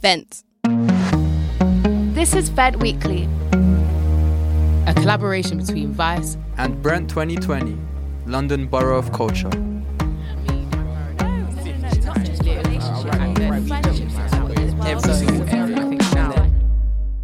Vent. 0.00 0.44
This 2.14 2.34
is 2.34 2.48
Vent 2.48 2.76
Weekly, 2.76 3.28
a 4.86 4.94
collaboration 4.96 5.58
between 5.58 5.92
Vice 5.92 6.38
and 6.56 6.82
Brent 6.82 7.10
2020, 7.10 7.76
London 8.24 8.66
Borough 8.66 8.96
of 8.96 9.12
Culture. 9.12 9.50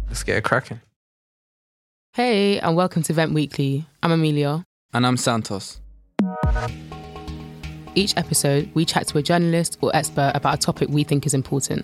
Let's 0.07 0.23
get 0.23 0.37
it 0.37 0.43
cracking. 0.43 0.81
Hey, 2.13 2.59
and 2.59 2.75
welcome 2.75 3.01
to 3.01 3.13
Vent 3.13 3.33
Weekly. 3.33 3.87
I'm 4.03 4.11
Amelia. 4.11 4.63
And 4.93 5.07
I'm 5.07 5.17
Santos. 5.17 5.81
Each 7.95 8.15
episode, 8.15 8.69
we 8.75 8.85
chat 8.85 9.07
to 9.07 9.17
a 9.17 9.23
journalist 9.23 9.79
or 9.81 9.89
expert 9.95 10.33
about 10.35 10.53
a 10.53 10.57
topic 10.59 10.89
we 10.89 11.03
think 11.03 11.25
is 11.25 11.33
important. 11.33 11.83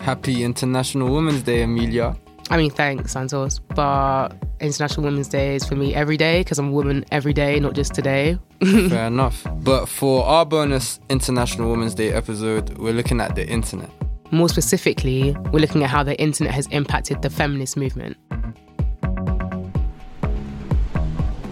Happy 0.00 0.44
International 0.44 1.12
Women's 1.12 1.42
Day, 1.42 1.62
Amelia. 1.62 2.16
I 2.50 2.56
mean, 2.56 2.70
thanks, 2.70 3.12
Santos. 3.12 3.60
But 3.60 4.30
International 4.60 5.04
Women's 5.04 5.28
Day 5.28 5.54
is 5.54 5.64
for 5.64 5.76
me 5.76 5.94
every 5.94 6.16
day 6.16 6.40
because 6.40 6.58
I'm 6.58 6.68
a 6.68 6.72
woman 6.72 7.04
every 7.12 7.32
day, 7.32 7.60
not 7.60 7.74
just 7.74 7.94
today. 7.94 8.38
Fair 8.64 9.06
enough. 9.06 9.46
But 9.56 9.86
for 9.86 10.24
our 10.24 10.44
bonus 10.44 11.00
International 11.08 11.70
Women's 11.70 11.94
Day 11.94 12.12
episode, 12.12 12.76
we're 12.78 12.92
looking 12.92 13.20
at 13.20 13.36
the 13.36 13.46
internet. 13.46 13.90
More 14.32 14.48
specifically, 14.48 15.36
we're 15.52 15.60
looking 15.60 15.82
at 15.82 15.90
how 15.90 16.02
the 16.02 16.20
internet 16.20 16.52
has 16.54 16.66
impacted 16.68 17.22
the 17.22 17.30
feminist 17.30 17.76
movement. 17.76 18.16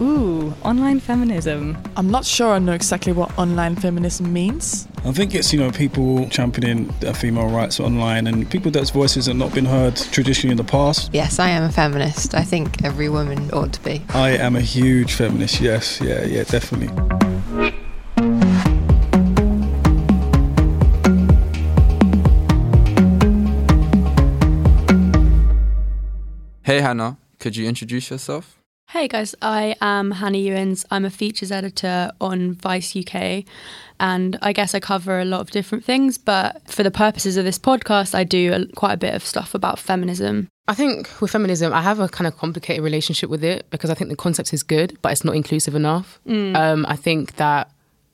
Ooh, 0.01 0.53
online 0.63 1.01
feminism. 1.01 1.77
I'm 1.97 2.09
not 2.09 2.23
sure 2.23 2.53
I 2.53 2.59
know 2.59 2.71
exactly 2.71 3.11
what 3.11 3.37
online 3.37 3.75
feminism 3.75 4.31
means. 4.31 4.87
I 5.03 5.11
think 5.11 5.35
it's, 5.35 5.51
you 5.51 5.59
know, 5.59 5.71
people 5.71 6.29
championing 6.29 6.93
their 7.01 7.13
female 7.13 7.49
rights 7.49 7.81
online 7.81 8.25
and 8.27 8.49
people 8.49 8.71
whose 8.71 8.91
voices 8.91 9.25
have 9.25 9.35
not 9.35 9.53
been 9.53 9.65
heard 9.65 9.97
traditionally 9.97 10.51
in 10.51 10.57
the 10.57 10.63
past. 10.63 11.09
Yes, 11.13 11.37
I 11.37 11.49
am 11.49 11.63
a 11.63 11.71
feminist. 11.71 12.33
I 12.33 12.43
think 12.43 12.83
every 12.85 13.09
woman 13.09 13.51
ought 13.51 13.73
to 13.73 13.83
be. 13.83 14.01
I 14.13 14.31
am 14.31 14.55
a 14.55 14.61
huge 14.61 15.15
feminist, 15.15 15.59
yes, 15.59 15.99
yeah, 15.99 16.23
yeah, 16.23 16.43
definitely. 16.43 16.87
Hey, 26.63 26.81
Hannah, 26.81 27.17
could 27.39 27.57
you 27.57 27.67
introduce 27.67 28.11
yourself? 28.11 28.58
Hey 28.91 29.07
guys, 29.07 29.35
I 29.39 29.75
am 29.81 30.09
Hannah 30.09 30.39
Ewens. 30.39 30.83
I'm 30.89 31.05
a 31.05 31.11
features 31.11 31.51
editor 31.51 32.09
on 32.19 32.53
Vice 32.53 32.95
UK, 32.95 33.43
and 33.99 34.35
I 34.41 34.51
guess 34.51 34.73
I 34.73 34.79
cover 34.79 35.19
a 35.19 35.25
lot 35.25 35.41
of 35.41 35.51
different 35.51 35.85
things. 35.85 36.17
But 36.17 36.67
for 36.67 36.81
the 36.81 36.89
purposes 36.89 37.37
of 37.37 37.45
this 37.45 37.59
podcast, 37.59 38.15
I 38.15 38.23
do 38.23 38.51
a, 38.51 38.65
quite 38.75 38.93
a 38.93 38.97
bit 38.97 39.13
of 39.13 39.23
stuff 39.23 39.53
about 39.53 39.77
feminism. 39.77 40.47
I 40.67 40.73
think 40.73 41.21
with 41.21 41.29
feminism, 41.29 41.71
I 41.71 41.83
have 41.83 41.99
a 41.99 42.09
kind 42.09 42.27
of 42.27 42.35
complicated 42.37 42.83
relationship 42.83 43.29
with 43.29 43.43
it 43.43 43.69
because 43.69 43.91
I 43.91 43.93
think 43.93 44.09
the 44.09 44.15
concept 44.15 44.55
is 44.55 44.63
good, 44.63 44.97
but 45.03 45.11
it's 45.11 45.23
not 45.23 45.35
inclusive 45.35 45.75
enough. 45.75 46.19
Mm. 46.27 46.55
Um, 46.55 46.85
I 46.89 46.95
think 46.95 47.35
that 47.35 47.69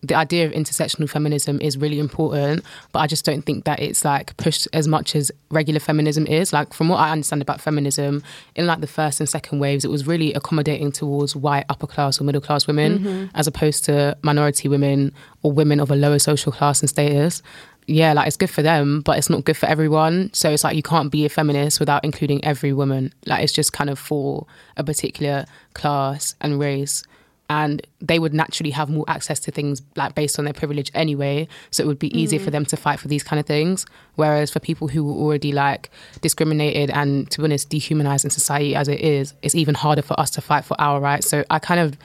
the 0.07 0.15
idea 0.15 0.45
of 0.45 0.51
intersectional 0.51 1.09
feminism 1.09 1.59
is 1.61 1.77
really 1.77 1.99
important, 1.99 2.63
but 2.91 2.99
I 2.99 3.07
just 3.07 3.25
don't 3.25 3.41
think 3.43 3.65
that 3.65 3.79
it's 3.79 4.05
like 4.05 4.35
pushed 4.37 4.67
as 4.73 4.87
much 4.87 5.15
as 5.15 5.31
regular 5.49 5.79
feminism 5.79 6.25
is. 6.27 6.53
Like 6.53 6.73
from 6.73 6.89
what 6.89 6.97
I 6.97 7.11
understand 7.11 7.41
about 7.41 7.61
feminism, 7.61 8.23
in 8.55 8.65
like 8.65 8.81
the 8.81 8.87
first 8.87 9.19
and 9.19 9.27
second 9.27 9.59
waves, 9.59 9.83
it 9.85 9.89
was 9.91 10.07
really 10.07 10.33
accommodating 10.33 10.91
towards 10.91 11.35
white 11.35 11.65
upper 11.69 11.87
class 11.87 12.19
or 12.19 12.23
middle 12.23 12.41
class 12.41 12.67
women, 12.67 12.99
Mhm. 12.99 13.29
as 13.35 13.47
opposed 13.47 13.85
to 13.85 14.17
minority 14.21 14.67
women 14.67 15.11
or 15.43 15.51
women 15.51 15.79
of 15.79 15.91
a 15.91 15.95
lower 15.95 16.19
social 16.19 16.51
class 16.51 16.81
and 16.81 16.89
status. 16.89 17.41
Yeah, 17.87 18.13
like 18.13 18.25
it's 18.25 18.37
good 18.37 18.49
for 18.49 18.63
them, 18.63 19.01
but 19.01 19.17
it's 19.19 19.29
not 19.29 19.43
good 19.45 19.55
for 19.57 19.67
everyone. 19.67 20.31
So 20.33 20.49
it's 20.49 20.63
like 20.63 20.75
you 20.75 20.81
can't 20.81 21.11
be 21.11 21.23
a 21.23 21.29
feminist 21.29 21.79
without 21.79 22.03
including 22.03 22.43
every 22.43 22.73
woman. 22.73 23.13
Like 23.27 23.43
it's 23.43 23.53
just 23.53 23.73
kind 23.73 23.91
of 23.91 23.99
for 23.99 24.47
a 24.75 24.83
particular 24.83 25.45
class 25.75 26.33
and 26.41 26.59
race 26.59 27.03
and 27.49 27.85
they 28.01 28.17
would 28.19 28.33
naturally 28.33 28.71
have 28.71 28.89
more 28.89 29.05
access 29.07 29.39
to 29.41 29.51
things 29.51 29.81
like 29.95 30.15
based 30.15 30.39
on 30.39 30.45
their 30.45 30.53
privilege 30.53 30.89
anyway. 30.95 31.47
So 31.71 31.83
it 31.83 31.87
would 31.87 31.99
be 31.99 32.11
easier 32.19 32.39
for 32.39 32.49
them 32.51 32.65
to 32.65 32.77
fight 32.77 32.99
for 32.99 33.07
these 33.07 33.23
kind 33.23 33.39
of 33.39 33.45
things. 33.45 33.85
Whereas 34.15 34.49
for 34.51 34.59
people 34.59 34.87
who 34.87 35.03
were 35.03 35.13
already 35.13 35.51
like 35.51 35.91
discriminated 36.21 36.89
and 36.89 37.29
to 37.31 37.37
be 37.39 37.43
honest 37.43 37.69
dehumanized 37.69 38.25
in 38.25 38.31
society 38.31 38.75
as 38.75 38.87
it 38.87 38.99
is 38.99 39.33
it's 39.43 39.55
even 39.55 39.75
harder 39.75 40.01
for 40.01 40.19
us 40.19 40.29
to 40.31 40.41
fight 40.41 40.65
for 40.65 40.75
our 40.81 40.99
rights. 40.99 41.27
So 41.29 41.43
i 41.49 41.59
kind 41.59 41.79
of 41.79 41.97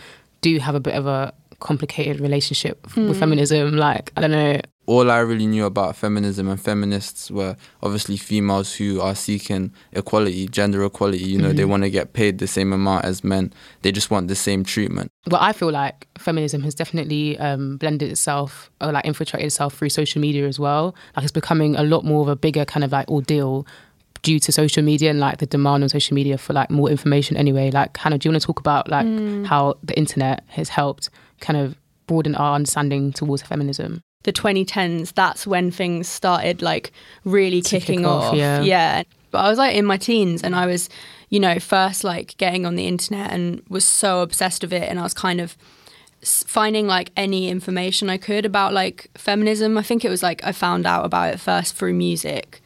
do 0.43 0.59
have 0.59 0.75
a 0.75 0.81
bit 0.81 0.95
of 0.95 1.07
a 1.07 1.33
complicated 1.61 2.21
relationship 2.21 2.83
with 2.97 3.17
Mm. 3.17 3.19
feminism. 3.19 3.77
Like 3.77 4.13
i 4.17 4.21
don't 4.21 4.31
know 4.31 4.61
all 4.93 5.07
I 5.11 5.21
really 5.31 5.47
knew 5.55 5.65
about 5.73 5.95
feminism 6.05 6.45
and 6.53 6.61
feminists 6.61 7.31
were 7.31 7.55
obviously 7.87 8.17
females 8.17 8.69
who 8.79 8.89
are 9.07 9.15
seeking 9.15 9.73
equality, 9.93 10.49
gender 10.59 10.81
equality. 10.85 11.25
You 11.33 11.39
know, 11.43 11.53
they 11.59 11.63
Mhm. 11.65 11.69
want 11.73 11.83
to 11.85 11.91
get 11.99 12.07
paid 12.21 12.33
the 12.39 12.47
same 12.57 12.71
amount 12.79 13.05
as 13.11 13.23
men. 13.33 13.45
They 13.83 13.93
just 13.93 14.11
want 14.11 14.25
the 14.29 14.35
same 14.35 14.65
treatment. 14.65 15.09
Well, 15.31 15.41
I 15.41 15.53
feel 15.53 15.71
like 15.83 15.97
feminism 16.19 16.61
has 16.67 16.75
definitely 16.75 17.39
um, 17.39 17.77
blended 17.83 18.11
itself 18.11 18.51
or 18.81 18.91
like 18.97 19.05
infiltrated 19.11 19.47
itself 19.47 19.75
through 19.77 19.91
social 19.91 20.21
media 20.27 20.45
as 20.53 20.59
well. 20.67 20.85
Like 21.15 21.23
it's 21.25 21.33
becoming 21.43 21.77
a 21.77 21.85
lot 21.85 22.03
more 22.05 22.23
of 22.23 22.29
a 22.29 22.37
bigger 22.47 22.65
kind 22.65 22.83
of 22.85 22.91
like 22.93 23.09
ordeal 23.09 23.67
due 24.23 24.39
to 24.41 24.51
social 24.53 24.83
media 24.83 25.09
and 25.11 25.21
like 25.27 25.39
the 25.39 25.47
demand 25.47 25.83
on 25.85 25.89
social 25.89 26.15
media 26.21 26.37
for 26.37 26.53
like 26.53 26.69
more 26.71 26.91
information 26.91 27.37
anyway. 27.37 27.71
Like 27.71 27.97
Hannah, 27.97 28.19
do 28.19 28.29
you 28.29 28.33
want 28.33 28.43
to 28.43 28.47
talk 28.47 28.61
about 28.67 28.91
like 28.97 29.07
Mm. 29.07 29.47
how 29.47 29.63
the 29.89 29.97
internet 29.97 30.43
has 30.59 30.69
helped 30.71 31.05
kind 31.47 31.59
of 31.63 31.67
broaden 32.09 32.35
our 32.35 32.53
understanding 32.59 33.13
towards 33.13 33.43
feminism? 33.43 33.93
The 34.23 34.33
2010s, 34.33 35.15
that's 35.15 35.47
when 35.47 35.71
things 35.71 36.07
started 36.07 36.61
like 36.63 36.93
really 37.25 37.63
To 37.63 37.71
kicking 37.81 38.01
kick 38.01 38.07
off, 38.07 38.25
off. 38.35 38.35
yeah. 38.65 39.03
But 39.31 39.39
I 39.39 39.49
was 39.49 39.59
like 39.59 39.75
in 39.77 39.85
my 39.87 39.97
teens 39.97 40.43
and 40.43 40.55
I 40.55 40.67
was, 40.67 40.89
you 41.31 41.41
know, 41.41 41.59
first 41.59 42.05
like 42.05 42.37
getting 42.37 42.67
on 42.67 42.75
the 42.75 42.87
internet 42.87 43.33
and 43.33 43.63
was 43.69 43.87
so 43.87 44.21
obsessed 44.21 44.63
with 44.63 44.73
it. 44.73 44.89
And 44.89 44.99
I 44.99 45.03
was 45.05 45.15
kind 45.15 45.41
of 45.41 45.57
finding 46.23 46.87
like 46.87 47.11
any 47.17 47.49
information 47.49 48.11
I 48.11 48.19
could 48.19 48.45
about 48.45 48.75
like 48.75 49.09
feminism. 49.17 49.79
I 49.79 49.83
think 49.83 50.05
it 50.05 50.11
was 50.11 50.23
like 50.23 50.45
I 50.45 50.53
found 50.53 50.85
out 50.87 51.05
about 51.05 51.33
it 51.35 51.41
first 51.41 51.75
through 51.77 51.95
music. 51.95 52.61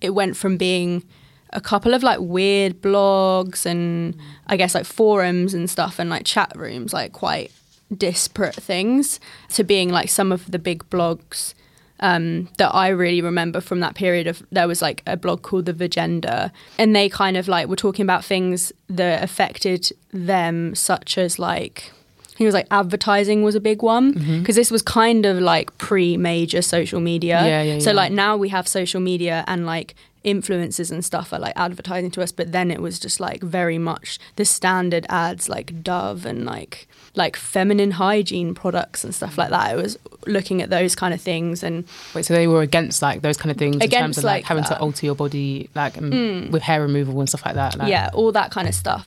It 0.00 0.10
went 0.10 0.36
from 0.36 0.56
being 0.56 1.04
a 1.52 1.60
couple 1.60 1.94
of 1.94 2.02
like 2.02 2.18
weird 2.20 2.80
blogs 2.82 3.64
and 3.64 4.16
I 4.48 4.56
guess 4.56 4.74
like 4.74 4.84
forums 4.84 5.54
and 5.54 5.70
stuff 5.70 5.98
and 5.98 6.10
like 6.10 6.24
chat 6.24 6.52
rooms, 6.56 6.92
like 6.92 7.12
quite 7.12 7.52
disparate 7.96 8.54
things, 8.54 9.20
to 9.50 9.64
being 9.64 9.88
like 9.90 10.08
some 10.08 10.32
of 10.32 10.50
the 10.50 10.58
big 10.58 10.88
blogs 10.90 11.54
um, 12.00 12.48
that 12.58 12.74
I 12.74 12.88
really 12.88 13.20
remember 13.20 13.60
from 13.60 13.80
that 13.80 13.94
period 13.94 14.26
of 14.26 14.42
there 14.52 14.68
was 14.68 14.80
like 14.80 15.02
a 15.06 15.16
blog 15.16 15.42
called 15.42 15.66
the 15.66 15.72
Vagenda, 15.72 16.52
and 16.78 16.94
they 16.94 17.08
kind 17.08 17.36
of 17.36 17.48
like 17.48 17.68
were 17.68 17.76
talking 17.76 18.02
about 18.02 18.24
things 18.24 18.72
that 18.88 19.22
affected 19.22 19.90
them, 20.12 20.74
such 20.74 21.18
as 21.18 21.38
like 21.38 21.92
he 22.36 22.44
was 22.44 22.54
like 22.54 22.68
advertising 22.70 23.42
was 23.42 23.56
a 23.56 23.60
big 23.60 23.82
one 23.82 24.12
because 24.38 24.54
this 24.54 24.70
was 24.70 24.80
kind 24.80 25.26
of 25.26 25.40
like 25.40 25.76
pre-major 25.78 26.62
social 26.62 27.00
media. 27.00 27.44
Yeah, 27.44 27.62
yeah, 27.62 27.78
So 27.80 27.90
like 27.92 28.12
now 28.12 28.36
we 28.36 28.48
have 28.50 28.68
social 28.68 29.00
media 29.00 29.44
and 29.48 29.66
like 29.66 29.96
influencers 30.24 30.90
and 30.90 31.04
stuff 31.04 31.32
are 31.32 31.38
like 31.38 31.52
advertising 31.56 32.10
to 32.12 32.22
us, 32.22 32.32
but 32.32 32.52
then 32.52 32.70
it 32.70 32.80
was 32.80 32.98
just 32.98 33.20
like 33.20 33.42
very 33.42 33.78
much 33.78 34.18
the 34.36 34.44
standard 34.44 35.06
ads 35.08 35.48
like 35.48 35.82
Dove 35.82 36.24
and 36.26 36.44
like 36.44 36.88
like 37.14 37.36
feminine 37.36 37.92
hygiene 37.92 38.54
products 38.54 39.02
and 39.04 39.14
stuff 39.14 39.36
like 39.38 39.50
that. 39.50 39.72
It 39.72 39.76
was 39.82 39.98
looking 40.26 40.62
at 40.62 40.70
those 40.70 40.94
kind 40.94 41.12
of 41.14 41.20
things 41.20 41.62
and 41.62 41.84
Wait, 42.14 42.24
so 42.26 42.34
they 42.34 42.46
were 42.46 42.62
against 42.62 43.02
like 43.02 43.22
those 43.22 43.36
kind 43.36 43.50
of 43.50 43.56
things 43.56 43.76
in 43.76 43.80
terms 43.80 43.92
Against, 43.92 44.18
of 44.18 44.24
like, 44.24 44.42
like, 44.42 44.44
having 44.44 44.62
that. 44.64 44.70
to 44.76 44.80
alter 44.80 45.06
your 45.06 45.14
body 45.14 45.70
like 45.74 45.94
Mm. 45.94 46.50
with 46.50 46.62
hair 46.62 46.80
removal 46.82 47.18
and 47.20 47.28
stuff 47.28 47.44
like 47.44 47.54
that. 47.54 47.76
Like, 47.78 47.88
yeah, 47.90 48.10
all 48.14 48.30
that 48.32 48.50
kind 48.50 48.68
of 48.68 48.74
stuff. 48.74 49.04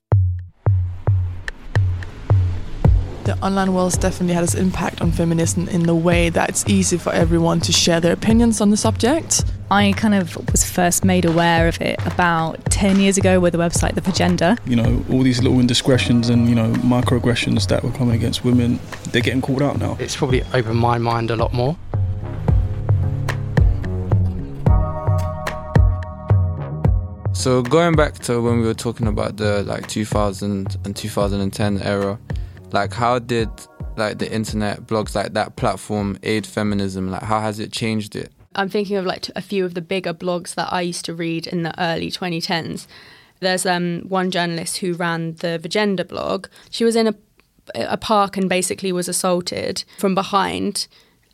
The 3.23 3.37
online 3.45 3.73
world 3.73 3.99
definitely 3.99 4.33
had 4.33 4.43
its 4.43 4.55
impact 4.55 4.99
on 4.99 5.11
feminism 5.11 5.67
in 5.69 5.83
the 5.83 5.93
way 5.93 6.29
that 6.29 6.49
it's 6.49 6.67
easy 6.67 6.97
for 6.97 7.13
everyone 7.13 7.59
to 7.61 7.71
share 7.71 7.99
their 7.99 8.13
opinions 8.13 8.59
on 8.61 8.71
the 8.71 8.77
subject. 8.77 9.43
I 9.71 9.93
kind 9.93 10.13
of 10.13 10.35
was 10.51 10.69
first 10.69 11.05
made 11.05 11.23
aware 11.23 11.65
of 11.69 11.79
it 11.79 11.97
about 12.05 12.59
10 12.65 12.99
years 12.99 13.17
ago 13.17 13.39
with 13.39 13.53
the 13.53 13.57
website 13.57 13.95
The 13.95 14.01
Vagenda. 14.01 14.59
You 14.65 14.75
know, 14.75 15.05
all 15.09 15.23
these 15.23 15.41
little 15.41 15.61
indiscretions 15.61 16.27
and, 16.27 16.49
you 16.49 16.55
know, 16.55 16.73
microaggressions 16.73 17.69
that 17.69 17.81
were 17.81 17.91
coming 17.91 18.15
against 18.15 18.43
women, 18.43 18.81
they're 19.11 19.21
getting 19.21 19.39
called 19.41 19.61
out 19.61 19.79
now. 19.79 19.95
It's 19.97 20.17
probably 20.17 20.43
opened 20.53 20.77
my 20.77 20.97
mind 20.97 21.31
a 21.31 21.37
lot 21.37 21.53
more. 21.53 21.77
So 27.31 27.61
going 27.61 27.95
back 27.95 28.15
to 28.25 28.41
when 28.41 28.59
we 28.59 28.65
were 28.65 28.73
talking 28.73 29.07
about 29.07 29.37
the 29.37 29.63
like 29.63 29.87
2000 29.87 30.75
and 30.83 30.93
2010 30.93 31.81
era, 31.81 32.19
like 32.73 32.91
how 32.91 33.19
did 33.19 33.47
like 33.95 34.17
the 34.17 34.29
internet 34.29 34.81
blogs 34.81 35.15
like 35.15 35.31
that 35.31 35.55
platform 35.55 36.19
aid 36.23 36.45
feminism? 36.45 37.09
Like 37.09 37.23
how 37.23 37.39
has 37.39 37.57
it 37.57 37.71
changed 37.71 38.17
it? 38.17 38.33
I'm 38.55 38.69
thinking 38.69 38.97
of 38.97 39.05
like 39.05 39.29
a 39.35 39.41
few 39.41 39.65
of 39.65 39.73
the 39.73 39.81
bigger 39.81 40.13
blogs 40.13 40.55
that 40.55 40.71
I 40.71 40.81
used 40.81 41.05
to 41.05 41.13
read 41.13 41.47
in 41.47 41.63
the 41.63 41.79
early 41.81 42.11
2010s. 42.11 42.87
There's 43.39 43.65
um, 43.65 44.01
one 44.07 44.29
journalist 44.29 44.77
who 44.77 44.93
ran 44.93 45.35
the 45.35 45.59
Vagenda 45.61 46.07
blog. 46.07 46.47
She 46.69 46.83
was 46.83 46.95
in 46.95 47.07
a, 47.07 47.15
a 47.75 47.97
park 47.97 48.37
and 48.37 48.49
basically 48.49 48.91
was 48.91 49.07
assaulted 49.07 49.83
from 49.97 50.13
behind. 50.13 50.87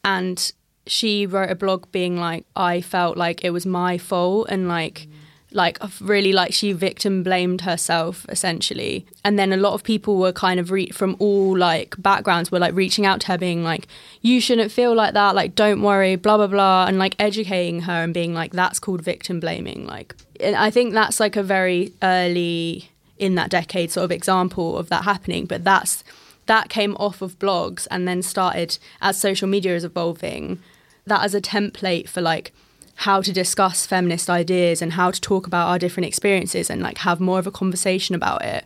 And 0.04 0.52
she 0.86 1.26
wrote 1.26 1.50
a 1.50 1.56
blog 1.56 1.92
being 1.92 2.18
like, 2.18 2.46
I 2.56 2.82
felt 2.82 3.18
like 3.18 3.44
it 3.44 3.50
was 3.50 3.66
my 3.66 3.98
fault 3.98 4.48
and 4.50 4.68
like 4.68 5.08
like 5.52 5.80
really 6.02 6.34
like 6.34 6.54
she 6.54 6.74
victim 6.74 7.24
blamed 7.24 7.62
herself 7.62 8.26
essentially. 8.30 9.06
And 9.24 9.40
then 9.40 9.54
a 9.54 9.58
lot 9.58 9.74
of 9.74 9.84
people 9.84 10.18
were 10.18 10.34
kind 10.34 10.60
of 10.60 10.72
re- 10.72 10.90
from 10.90 11.16
all 11.20 11.58
like 11.58 11.96
backgrounds 12.02 12.52
were 12.52 12.60
like 12.60 12.76
reaching 12.76 13.06
out 13.06 13.22
to 13.22 13.28
her 13.28 13.38
being 13.38 13.64
like 13.64 13.88
you 14.22 14.42
shouldn't 14.42 14.72
feel 14.72 14.94
like 14.94 15.14
that 15.14 15.36
like 15.36 15.56
don't 15.56 15.82
worry 15.82 16.16
blah 16.16 16.38
blah 16.38 16.48
blah 16.48 16.86
and 16.88 17.00
like 17.00 17.16
educating 17.20 17.82
her 17.82 18.04
and 18.04 18.14
being 18.14 18.34
like 18.34 18.52
that's 18.52 18.80
called 18.80 19.02
victim 19.02 19.40
blaming 19.40 19.86
like. 19.86 20.16
And 20.40 20.56
i 20.56 20.70
think 20.70 20.94
that's 20.94 21.20
like 21.20 21.36
a 21.36 21.44
very 21.44 21.94
early 22.04 22.92
in 23.18 23.36
that 23.36 23.50
decade 23.50 23.90
sort 23.92 24.04
of 24.04 24.12
example 24.12 24.78
of 24.78 24.90
that 24.90 25.04
happening 25.04 25.46
but 25.46 25.64
that's 25.64 26.04
that 26.46 26.70
came 26.70 26.96
off 26.98 27.22
of 27.22 27.40
blogs 27.40 27.88
and 27.90 28.08
then 28.08 28.22
started 28.22 28.78
as 29.02 29.20
social 29.20 29.48
media 29.48 29.76
is 29.76 29.84
evolving 29.84 30.60
that 31.06 31.24
as 31.24 31.34
a 31.34 31.42
template 31.42 32.08
for 32.08 32.22
like 32.22 32.54
how 32.98 33.22
to 33.22 33.32
discuss 33.32 33.86
feminist 33.86 34.30
ideas 34.30 34.82
and 34.82 34.94
how 34.94 35.12
to 35.12 35.22
talk 35.22 35.46
about 35.46 35.68
our 35.68 35.78
different 35.78 36.08
experiences 36.08 36.70
and 36.70 36.82
like 36.82 36.98
have 37.00 37.20
more 37.20 37.38
of 37.38 37.46
a 37.46 37.52
conversation 37.52 38.16
about 38.16 38.44
it 38.44 38.66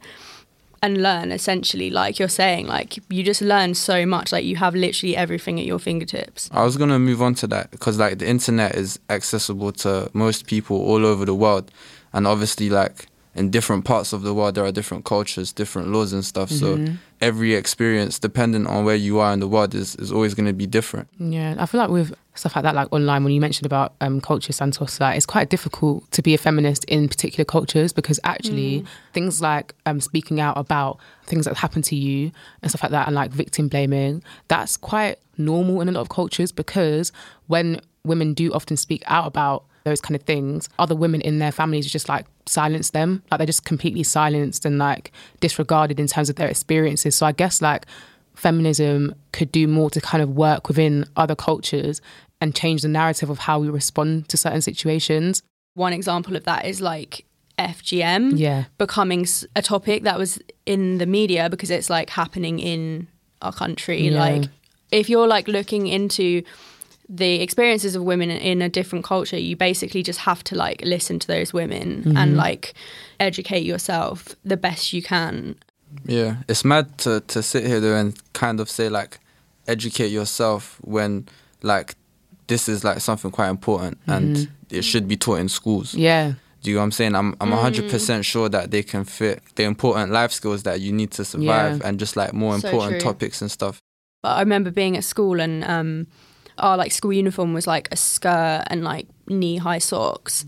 and 0.82 1.04
learn 1.04 1.32
essentially 1.32 1.90
like 1.90 2.18
you're 2.18 2.30
saying 2.30 2.66
like 2.66 2.98
you 3.10 3.24
just 3.24 3.42
learn 3.42 3.74
so 3.74 4.06
much 4.06 4.32
like 4.32 4.46
you 4.46 4.56
have 4.56 4.74
literally 4.74 5.16
everything 5.18 5.60
at 5.60 5.66
your 5.66 5.80
fingertips. 5.80 6.50
I 6.54 6.64
was 6.64 6.78
going 6.78 6.90
to 6.90 6.98
move 6.98 7.22
on 7.22 7.36
to 7.36 7.48
that 7.48 7.72
because 7.72 8.00
like 8.00 8.20
the 8.20 8.28
internet 8.28 8.76
is 8.76 9.00
accessible 9.10 9.74
to 9.74 10.10
most 10.14 10.48
people 10.48 10.78
all 10.78 11.06
over 11.06 11.26
the 11.26 11.36
world. 11.36 11.70
And 12.14 12.26
obviously 12.26 12.70
like 12.70 13.08
in 13.36 13.50
different 13.50 13.86
parts 13.86 14.14
of 14.14 14.24
the 14.24 14.34
world 14.34 14.56
there 14.56 14.66
are 14.66 14.72
different 14.72 15.06
cultures 15.06 15.54
different 15.54 15.88
laws 15.88 16.14
and 16.14 16.26
stuff 16.26 16.50
mm-hmm. 16.50 16.86
so 16.86 16.94
every 17.22 17.54
experience 17.54 18.20
dependent 18.20 18.68
on 18.68 18.84
where 18.84 18.96
you 18.96 19.20
are 19.20 19.32
in 19.32 19.40
the 19.40 19.48
world 19.48 19.74
is, 19.74 19.96
is 19.98 20.12
always 20.12 20.34
going 20.34 20.46
to 20.46 20.54
be 20.54 20.66
different 20.66 21.08
yeah 21.18 21.56
i 21.60 21.66
feel 21.66 21.80
like 21.80 21.90
with 21.90 22.14
stuff 22.36 22.56
like 22.56 22.64
that 22.64 22.76
like 22.76 22.92
online 22.92 23.24
when 23.24 23.34
you 23.34 23.42
mentioned 23.42 23.66
about 23.66 23.94
um, 24.02 24.22
culture 24.22 24.54
santos 24.54 25.00
like 25.00 25.18
it's 25.18 25.26
quite 25.26 25.50
difficult 25.50 26.10
to 26.12 26.22
be 26.22 26.34
a 26.34 26.38
feminist 26.38 26.84
in 26.86 27.08
particular 27.08 27.44
cultures 27.44 27.92
because 27.92 28.20
actually 28.24 28.82
mm. 28.82 28.88
things 29.14 29.42
like 29.42 29.74
um, 29.86 30.00
speaking 30.00 30.40
out 30.40 30.58
about 30.58 30.98
things 31.26 31.46
that 31.46 31.56
happen 31.58 31.82
to 31.82 31.96
you 31.96 32.32
and 32.62 32.72
stuff 32.72 32.84
like 32.84 32.92
that 32.92 33.08
and 33.08 33.16
like 33.16 33.32
victim 33.32 33.68
blaming 33.68 34.24
that's 34.48 34.78
quite 34.78 35.18
normal 35.38 35.82
in 35.82 35.90
a 35.90 35.92
lot 35.92 36.02
of 36.02 36.10
cultures 36.10 36.52
because 36.52 37.12
when 37.48 37.82
women 38.06 38.34
do 38.34 38.52
often 38.52 38.78
speak 38.78 39.04
out 39.06 39.28
about 39.28 39.66
those 39.84 40.02
kind 40.02 40.16
of 40.16 40.24
things, 40.24 40.70
other 40.78 40.96
women 40.96 41.22
in 41.22 41.40
their 41.40 41.52
families 41.52 41.92
just 41.92 42.08
like 42.08 42.26
silence 42.46 42.92
them. 42.92 43.24
Like 43.32 43.40
they're 43.40 43.48
just 43.48 43.66
completely 43.66 44.04
silenced 44.04 44.66
and 44.66 44.78
like 44.78 45.12
disregarded 45.40 46.00
in 46.00 46.08
terms 46.08 46.30
of 46.30 46.36
their 46.36 46.48
experiences. 46.48 47.16
So 47.16 47.26
I 47.26 47.32
guess 47.32 47.62
like 47.62 47.86
feminism 48.36 49.16
could 49.32 49.52
do 49.52 49.68
more 49.68 49.90
to 49.90 50.02
kind 50.02 50.22
of 50.22 50.36
work 50.36 50.68
within 50.68 51.06
other 51.16 51.36
cultures 51.36 52.02
and 52.40 52.56
change 52.56 52.82
the 52.82 52.88
narrative 52.88 53.30
of 53.30 53.40
how 53.40 53.60
we 53.60 53.70
respond 53.70 54.30
to 54.30 54.38
certain 54.38 54.62
situations. 54.62 55.44
One 55.74 55.94
example 55.94 56.36
of 56.36 56.44
that 56.46 56.66
is 56.66 56.82
like 56.82 57.26
FGM 57.58 58.38
yeah. 58.38 58.66
becoming 58.78 59.28
a 59.56 59.62
topic 59.62 60.04
that 60.04 60.18
was 60.18 60.40
in 60.66 60.98
the 60.98 61.06
media 61.06 61.50
because 61.50 61.70
it's 61.70 61.90
like 61.90 62.10
happening 62.10 62.60
in 62.60 63.08
our 63.42 63.54
country. 63.54 64.08
Yeah. 64.08 64.20
Like 64.20 64.44
if 64.92 65.10
you're 65.10 65.28
like 65.28 65.48
looking 65.48 65.88
into 65.88 66.44
the 67.14 67.42
experiences 67.42 67.94
of 67.94 68.04
women 68.04 68.32
in 68.32 68.62
a 68.62 68.70
different 68.70 69.04
culture, 69.04 69.38
you 69.38 69.58
basically 69.58 70.02
just 70.02 70.20
have 70.20 70.44
to 70.46 70.56
like 70.56 70.82
listen 70.84 71.20
to 71.20 71.28
those 71.28 71.52
women 71.52 72.04
mm-hmm. 72.04 72.18
and 72.18 72.38
like 72.38 72.74
educate 73.20 73.66
yourself 73.66 74.34
the 74.46 74.56
best 74.56 74.94
you 74.94 75.04
can. 75.04 75.56
Yeah, 76.06 76.38
it's 76.48 76.64
mad 76.64 76.98
to 77.00 77.20
to 77.20 77.44
sit 77.44 77.66
here 77.68 77.82
though 77.82 77.96
and 77.96 78.18
kind 78.32 78.62
of 78.62 78.70
say 78.70 78.88
like 78.88 79.20
educate 79.68 80.08
yourself 80.08 80.80
when 80.82 81.28
like 81.62 81.96
this 82.48 82.70
is 82.70 82.86
like 82.86 83.02
something 83.02 83.30
quite 83.30 83.50
important 83.50 84.00
mm-hmm. 84.02 84.12
and 84.12 84.50
it 84.70 84.84
should 84.84 85.06
be 85.06 85.18
taught 85.18 85.40
in 85.40 85.50
schools. 85.50 85.94
Yeah. 85.94 86.34
Do 86.62 86.70
you 86.70 86.76
know 86.76 86.82
what 86.82 86.86
I'm 86.86 86.92
saying? 86.94 87.16
I'm 87.16 87.36
I'm 87.42 87.50
mm. 87.52 87.90
100% 87.90 88.24
sure 88.24 88.48
that 88.48 88.72
they 88.72 88.84
can 88.84 89.04
fit 89.04 89.42
the 89.56 89.64
important 89.64 90.12
life 90.14 90.32
skills 90.32 90.64
that 90.64 90.80
you 90.80 90.94
need 90.94 91.12
to 91.12 91.26
survive 91.26 91.80
yeah. 91.80 91.88
and 91.88 92.00
just 92.00 92.16
like 92.16 92.32
more 92.32 92.56
important 92.56 93.02
so 93.02 93.06
topics 93.12 93.42
and 93.42 93.52
stuff. 93.52 93.82
But 94.22 94.38
I 94.38 94.40
remember 94.40 94.72
being 94.72 94.96
at 94.96 95.04
school 95.04 95.42
and 95.42 95.66
um 95.66 96.08
our 96.58 96.78
like 96.78 96.92
school 96.92 97.14
uniform 97.14 97.54
was 97.54 97.68
like 97.68 97.88
a 97.92 97.96
skirt 97.96 98.64
and 98.68 98.84
like 98.84 99.08
knee 99.28 99.58
high 99.58 99.80
socks. 99.80 100.46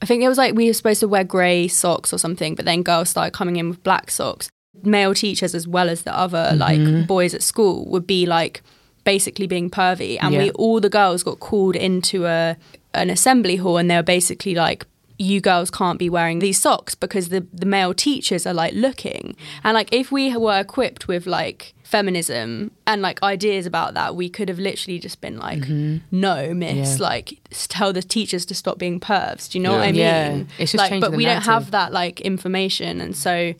I 0.00 0.06
think 0.06 0.22
it 0.22 0.28
was 0.28 0.38
like 0.38 0.54
we 0.54 0.66
were 0.66 0.74
supposed 0.74 1.00
to 1.00 1.08
wear 1.08 1.24
grey 1.24 1.68
socks 1.68 2.12
or 2.12 2.18
something, 2.18 2.54
but 2.54 2.64
then 2.64 2.82
girls 2.82 3.08
started 3.10 3.32
coming 3.32 3.56
in 3.56 3.68
with 3.68 3.82
black 3.82 4.10
socks. 4.10 4.48
Male 4.82 5.14
teachers, 5.14 5.54
as 5.54 5.66
well 5.66 5.88
as 5.88 6.02
the 6.02 6.16
other 6.16 6.50
mm-hmm. 6.52 6.58
like 6.58 7.06
boys 7.06 7.34
at 7.34 7.42
school, 7.42 7.84
would 7.86 8.06
be 8.06 8.26
like 8.26 8.62
basically 9.04 9.46
being 9.46 9.70
pervy, 9.70 10.18
and 10.20 10.34
yeah. 10.34 10.44
we 10.44 10.50
all 10.52 10.80
the 10.80 10.88
girls 10.88 11.22
got 11.22 11.40
called 11.40 11.74
into 11.74 12.26
a 12.26 12.56
an 12.94 13.10
assembly 13.10 13.56
hall, 13.56 13.76
and 13.76 13.90
they 13.90 13.96
were 13.96 14.02
basically 14.02 14.54
like 14.54 14.86
you 15.18 15.40
girls 15.40 15.70
can't 15.70 15.98
be 15.98 16.08
wearing 16.08 16.38
these 16.38 16.60
socks 16.60 16.94
because 16.94 17.28
the, 17.28 17.44
the 17.52 17.66
male 17.66 17.92
teachers 17.92 18.46
are 18.46 18.54
like 18.54 18.72
looking. 18.74 19.36
And 19.64 19.74
like 19.74 19.92
if 19.92 20.12
we 20.12 20.34
were 20.36 20.60
equipped 20.60 21.08
with 21.08 21.26
like 21.26 21.74
feminism 21.82 22.70
and 22.86 23.02
like 23.02 23.20
ideas 23.22 23.66
about 23.66 23.94
that, 23.94 24.14
we 24.14 24.28
could 24.28 24.48
have 24.48 24.60
literally 24.60 25.00
just 25.00 25.20
been 25.20 25.36
like, 25.36 25.60
mm-hmm. 25.60 25.98
no, 26.12 26.54
miss, 26.54 26.98
yeah. 26.98 27.04
like 27.04 27.40
tell 27.50 27.92
the 27.92 28.02
teachers 28.02 28.46
to 28.46 28.54
stop 28.54 28.78
being 28.78 29.00
pervs. 29.00 29.50
Do 29.50 29.58
you 29.58 29.62
know 29.64 29.72
yeah. 29.72 29.78
what 29.78 29.88
I 29.88 29.92
mean? 29.92 30.00
Yeah. 30.00 30.44
It's 30.58 30.72
just 30.72 30.90
like, 30.90 31.00
but 31.00 31.12
we 31.12 31.24
narrative. 31.24 31.44
don't 31.44 31.52
have 31.54 31.70
that 31.72 31.92
like 31.92 32.20
information. 32.20 33.00
And 33.00 33.16
so 33.16 33.54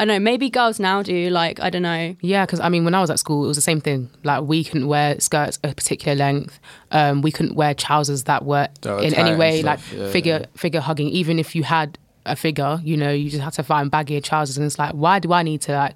I 0.00 0.06
don't 0.06 0.14
know. 0.14 0.20
Maybe 0.20 0.48
girls 0.48 0.80
now 0.80 1.02
do. 1.02 1.28
Like 1.28 1.60
I 1.60 1.68
don't 1.68 1.82
know. 1.82 2.16
Yeah, 2.22 2.46
because 2.46 2.58
I 2.58 2.70
mean, 2.70 2.86
when 2.86 2.94
I 2.94 3.02
was 3.02 3.10
at 3.10 3.18
school, 3.18 3.44
it 3.44 3.48
was 3.48 3.58
the 3.58 3.62
same 3.62 3.82
thing. 3.82 4.08
Like 4.24 4.44
we 4.44 4.64
couldn't 4.64 4.88
wear 4.88 5.20
skirts 5.20 5.58
a 5.62 5.74
particular 5.74 6.16
length. 6.16 6.58
Um, 6.90 7.20
we 7.20 7.30
couldn't 7.30 7.54
wear 7.54 7.74
trousers 7.74 8.24
that 8.24 8.46
were, 8.46 8.68
that 8.80 9.04
in 9.04 9.12
any 9.14 9.36
way 9.36 9.62
like 9.62 9.78
yeah, 9.92 10.10
figure 10.10 10.38
yeah. 10.40 10.46
figure 10.56 10.80
hugging. 10.80 11.08
Even 11.08 11.38
if 11.38 11.54
you 11.54 11.64
had 11.64 11.98
a 12.24 12.34
figure, 12.34 12.80
you 12.82 12.96
know, 12.96 13.10
you 13.10 13.28
just 13.28 13.42
had 13.42 13.52
to 13.54 13.62
find 13.62 13.92
baggier 13.92 14.24
trousers. 14.24 14.56
And 14.56 14.64
it's 14.64 14.78
like, 14.78 14.92
why 14.92 15.18
do 15.18 15.34
I 15.34 15.42
need 15.42 15.60
to 15.62 15.72
like 15.72 15.94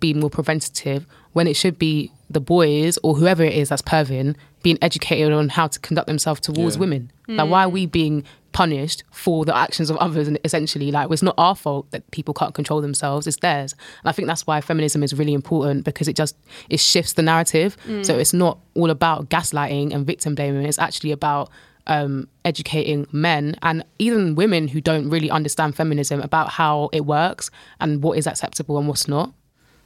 be 0.00 0.14
more 0.14 0.30
preventative 0.30 1.06
when 1.32 1.46
it 1.46 1.54
should 1.54 1.78
be 1.78 2.10
the 2.28 2.40
boys 2.40 2.98
or 3.04 3.14
whoever 3.14 3.44
it 3.44 3.54
is 3.54 3.68
that's 3.68 3.82
perving 3.82 4.34
being 4.64 4.78
educated 4.82 5.32
on 5.32 5.48
how 5.48 5.68
to 5.68 5.78
conduct 5.78 6.08
themselves 6.08 6.40
towards 6.40 6.74
yeah. 6.74 6.80
women? 6.80 7.12
Mm. 7.28 7.36
Like, 7.36 7.50
why 7.50 7.62
are 7.62 7.68
we 7.68 7.86
being 7.86 8.24
punished 8.52 9.04
for 9.10 9.44
the 9.44 9.56
actions 9.56 9.90
of 9.90 9.96
others 9.98 10.26
and 10.26 10.38
essentially 10.44 10.90
like 10.90 11.10
it's 11.10 11.22
not 11.22 11.34
our 11.38 11.54
fault 11.54 11.90
that 11.90 12.08
people 12.10 12.32
can't 12.32 12.54
control 12.54 12.80
themselves 12.80 13.26
it's 13.26 13.36
theirs 13.38 13.74
and 14.02 14.08
i 14.08 14.12
think 14.12 14.26
that's 14.26 14.46
why 14.46 14.60
feminism 14.60 15.02
is 15.02 15.14
really 15.14 15.34
important 15.34 15.84
because 15.84 16.08
it 16.08 16.16
just 16.16 16.36
it 16.68 16.80
shifts 16.80 17.12
the 17.14 17.22
narrative 17.22 17.76
mm. 17.86 18.04
so 18.04 18.18
it's 18.18 18.32
not 18.32 18.58
all 18.74 18.90
about 18.90 19.28
gaslighting 19.28 19.92
and 19.94 20.06
victim 20.06 20.34
blaming 20.34 20.64
it's 20.64 20.78
actually 20.78 21.12
about 21.12 21.50
um, 21.88 22.28
educating 22.44 23.06
men 23.12 23.56
and 23.62 23.82
even 23.98 24.34
women 24.34 24.68
who 24.68 24.80
don't 24.80 25.08
really 25.08 25.30
understand 25.30 25.74
feminism 25.74 26.20
about 26.20 26.50
how 26.50 26.90
it 26.92 27.06
works 27.06 27.50
and 27.80 28.02
what 28.02 28.18
is 28.18 28.26
acceptable 28.26 28.76
and 28.78 28.86
what's 28.88 29.08
not 29.08 29.32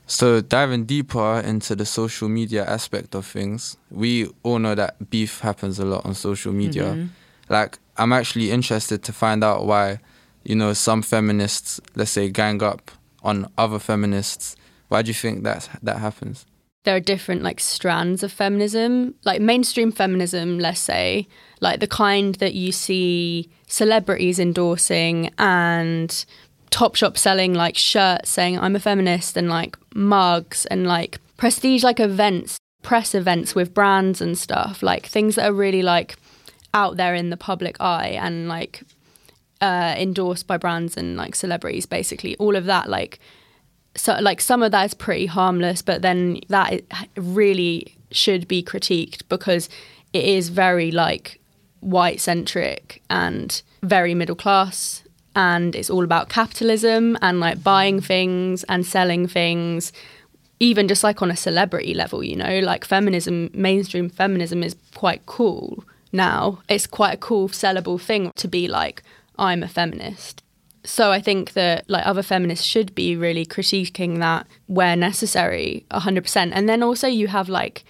so 0.06 0.40
diving 0.40 0.84
deeper 0.84 1.40
into 1.40 1.76
the 1.76 1.86
social 1.86 2.28
media 2.28 2.64
aspect 2.66 3.14
of 3.14 3.24
things 3.24 3.76
we 3.90 4.28
all 4.42 4.58
know 4.58 4.74
that 4.74 5.10
beef 5.10 5.40
happens 5.40 5.78
a 5.78 5.84
lot 5.84 6.04
on 6.04 6.12
social 6.12 6.52
media 6.52 6.84
mm-hmm. 6.84 7.06
like 7.48 7.78
I'm 8.02 8.12
actually 8.12 8.50
interested 8.50 9.04
to 9.04 9.12
find 9.12 9.44
out 9.44 9.64
why, 9.64 10.00
you 10.42 10.56
know, 10.56 10.72
some 10.72 11.02
feminists, 11.02 11.80
let's 11.94 12.10
say, 12.10 12.28
gang 12.30 12.60
up 12.60 12.90
on 13.22 13.48
other 13.56 13.78
feminists. 13.78 14.56
Why 14.88 15.02
do 15.02 15.08
you 15.08 15.14
think 15.14 15.44
that 15.44 15.68
that 15.84 15.98
happens? 15.98 16.44
There 16.82 16.96
are 16.96 17.00
different 17.00 17.42
like 17.42 17.60
strands 17.60 18.24
of 18.24 18.32
feminism, 18.32 19.14
like 19.24 19.40
mainstream 19.40 19.92
feminism, 19.92 20.58
let's 20.58 20.80
say, 20.80 21.28
like 21.60 21.78
the 21.78 21.86
kind 21.86 22.34
that 22.36 22.54
you 22.54 22.72
see 22.72 23.48
celebrities 23.68 24.40
endorsing 24.40 25.30
and 25.38 26.24
Topshop 26.72 27.16
selling 27.16 27.54
like 27.54 27.76
shirts 27.76 28.30
saying 28.30 28.58
I'm 28.58 28.74
a 28.74 28.80
feminist 28.80 29.36
and 29.36 29.48
like 29.48 29.76
mugs 29.94 30.66
and 30.66 30.88
like 30.88 31.20
prestige 31.36 31.84
like 31.84 32.00
events, 32.00 32.58
press 32.82 33.14
events 33.14 33.54
with 33.54 33.72
brands 33.72 34.20
and 34.20 34.36
stuff, 34.36 34.82
like 34.82 35.06
things 35.06 35.36
that 35.36 35.48
are 35.48 35.54
really 35.54 35.82
like 35.82 36.16
out 36.74 36.96
there 36.96 37.14
in 37.14 37.30
the 37.30 37.36
public 37.36 37.76
eye 37.80 38.18
and 38.20 38.48
like 38.48 38.82
uh, 39.60 39.94
endorsed 39.96 40.46
by 40.46 40.56
brands 40.56 40.96
and 40.96 41.16
like 41.16 41.34
celebrities, 41.34 41.86
basically. 41.86 42.36
All 42.36 42.56
of 42.56 42.64
that, 42.64 42.88
like 42.88 43.20
so 43.94 44.16
like 44.20 44.40
some 44.40 44.62
of 44.62 44.72
that 44.72 44.84
is 44.84 44.94
pretty 44.94 45.26
harmless, 45.26 45.82
but 45.82 46.02
then 46.02 46.40
that 46.48 46.82
really 47.16 47.96
should 48.10 48.48
be 48.48 48.62
critiqued 48.62 49.22
because 49.28 49.68
it 50.12 50.24
is 50.24 50.48
very 50.48 50.90
like 50.90 51.40
white 51.80 52.20
centric 52.20 53.02
and 53.10 53.62
very 53.82 54.14
middle 54.14 54.36
class 54.36 55.02
and 55.34 55.74
it's 55.74 55.90
all 55.90 56.04
about 56.04 56.28
capitalism 56.28 57.16
and 57.22 57.40
like 57.40 57.62
buying 57.62 58.00
things 58.00 58.64
and 58.64 58.86
selling 58.86 59.26
things 59.26 59.92
even 60.60 60.86
just 60.86 61.02
like 61.02 61.22
on 61.22 61.30
a 61.30 61.36
celebrity 61.36 61.92
level 61.92 62.22
you 62.22 62.36
know? 62.36 62.60
Like 62.60 62.84
feminism 62.84 63.50
mainstream 63.52 64.08
feminism 64.08 64.62
is 64.62 64.76
quite 64.94 65.26
cool 65.26 65.84
now 66.12 66.60
it's 66.68 66.86
quite 66.86 67.14
a 67.14 67.18
cool 67.18 67.48
sellable 67.48 68.00
thing 68.00 68.30
to 68.36 68.46
be 68.46 68.68
like 68.68 69.02
i'm 69.38 69.62
a 69.62 69.68
feminist 69.68 70.42
so 70.84 71.12
I 71.12 71.20
think 71.20 71.52
that 71.52 71.88
like 71.88 72.06
other 72.06 72.22
feminists 72.22 72.66
should 72.66 72.94
be 72.94 73.16
really 73.16 73.46
critiquing 73.46 74.18
that 74.18 74.46
where 74.66 74.96
necessary, 74.96 75.86
100%. 75.90 76.50
And 76.52 76.68
then 76.68 76.82
also 76.82 77.06
you 77.06 77.28
have 77.28 77.48
like 77.48 77.84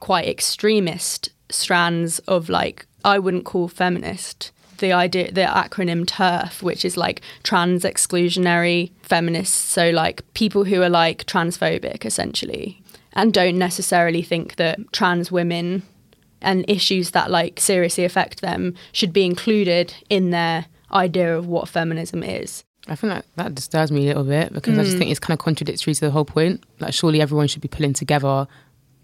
quite 0.00 0.28
extremist 0.28 1.30
strands 1.50 2.18
of 2.20 2.48
like 2.48 2.86
I 3.04 3.18
wouldn't 3.18 3.44
call 3.44 3.68
feminist 3.68 4.52
the 4.78 4.92
idea 4.92 5.30
the 5.32 5.42
acronym 5.42 6.04
TERF, 6.04 6.62
which 6.62 6.84
is 6.84 6.96
like 6.96 7.20
trans 7.42 7.84
exclusionary 7.84 8.92
feminists. 9.02 9.56
So 9.56 9.90
like 9.90 10.22
people 10.34 10.64
who 10.64 10.82
are 10.82 10.88
like 10.88 11.24
transphobic 11.26 12.04
essentially 12.04 12.80
and 13.12 13.32
don't 13.32 13.58
necessarily 13.58 14.22
think 14.22 14.56
that 14.56 14.78
trans 14.92 15.32
women 15.32 15.82
and 16.44 16.64
issues 16.68 17.10
that 17.12 17.30
like 17.30 17.58
seriously 17.60 18.04
affect 18.04 18.40
them 18.40 18.74
should 18.92 19.12
be 19.12 19.24
included 19.24 19.94
in 20.08 20.30
their 20.30 20.66
idea 20.92 21.36
of 21.36 21.46
what 21.46 21.68
feminism 21.68 22.22
is. 22.22 22.62
I 22.86 22.94
think 22.96 23.12
that, 23.14 23.24
that 23.36 23.54
disturbs 23.54 23.90
me 23.90 24.02
a 24.04 24.08
little 24.08 24.24
bit 24.24 24.52
because 24.52 24.78
I 24.78 24.82
just 24.84 24.96
Mm. 24.96 24.98
think 24.98 25.10
it's 25.10 25.18
kind 25.20 25.32
of 25.38 25.42
contradictory 25.42 25.94
to 25.94 26.00
the 26.00 26.10
whole 26.10 26.26
point. 26.26 26.62
Like, 26.80 26.92
surely 26.92 27.20
everyone 27.22 27.48
should 27.48 27.62
be 27.62 27.68
pulling 27.68 27.94
together. 27.94 28.46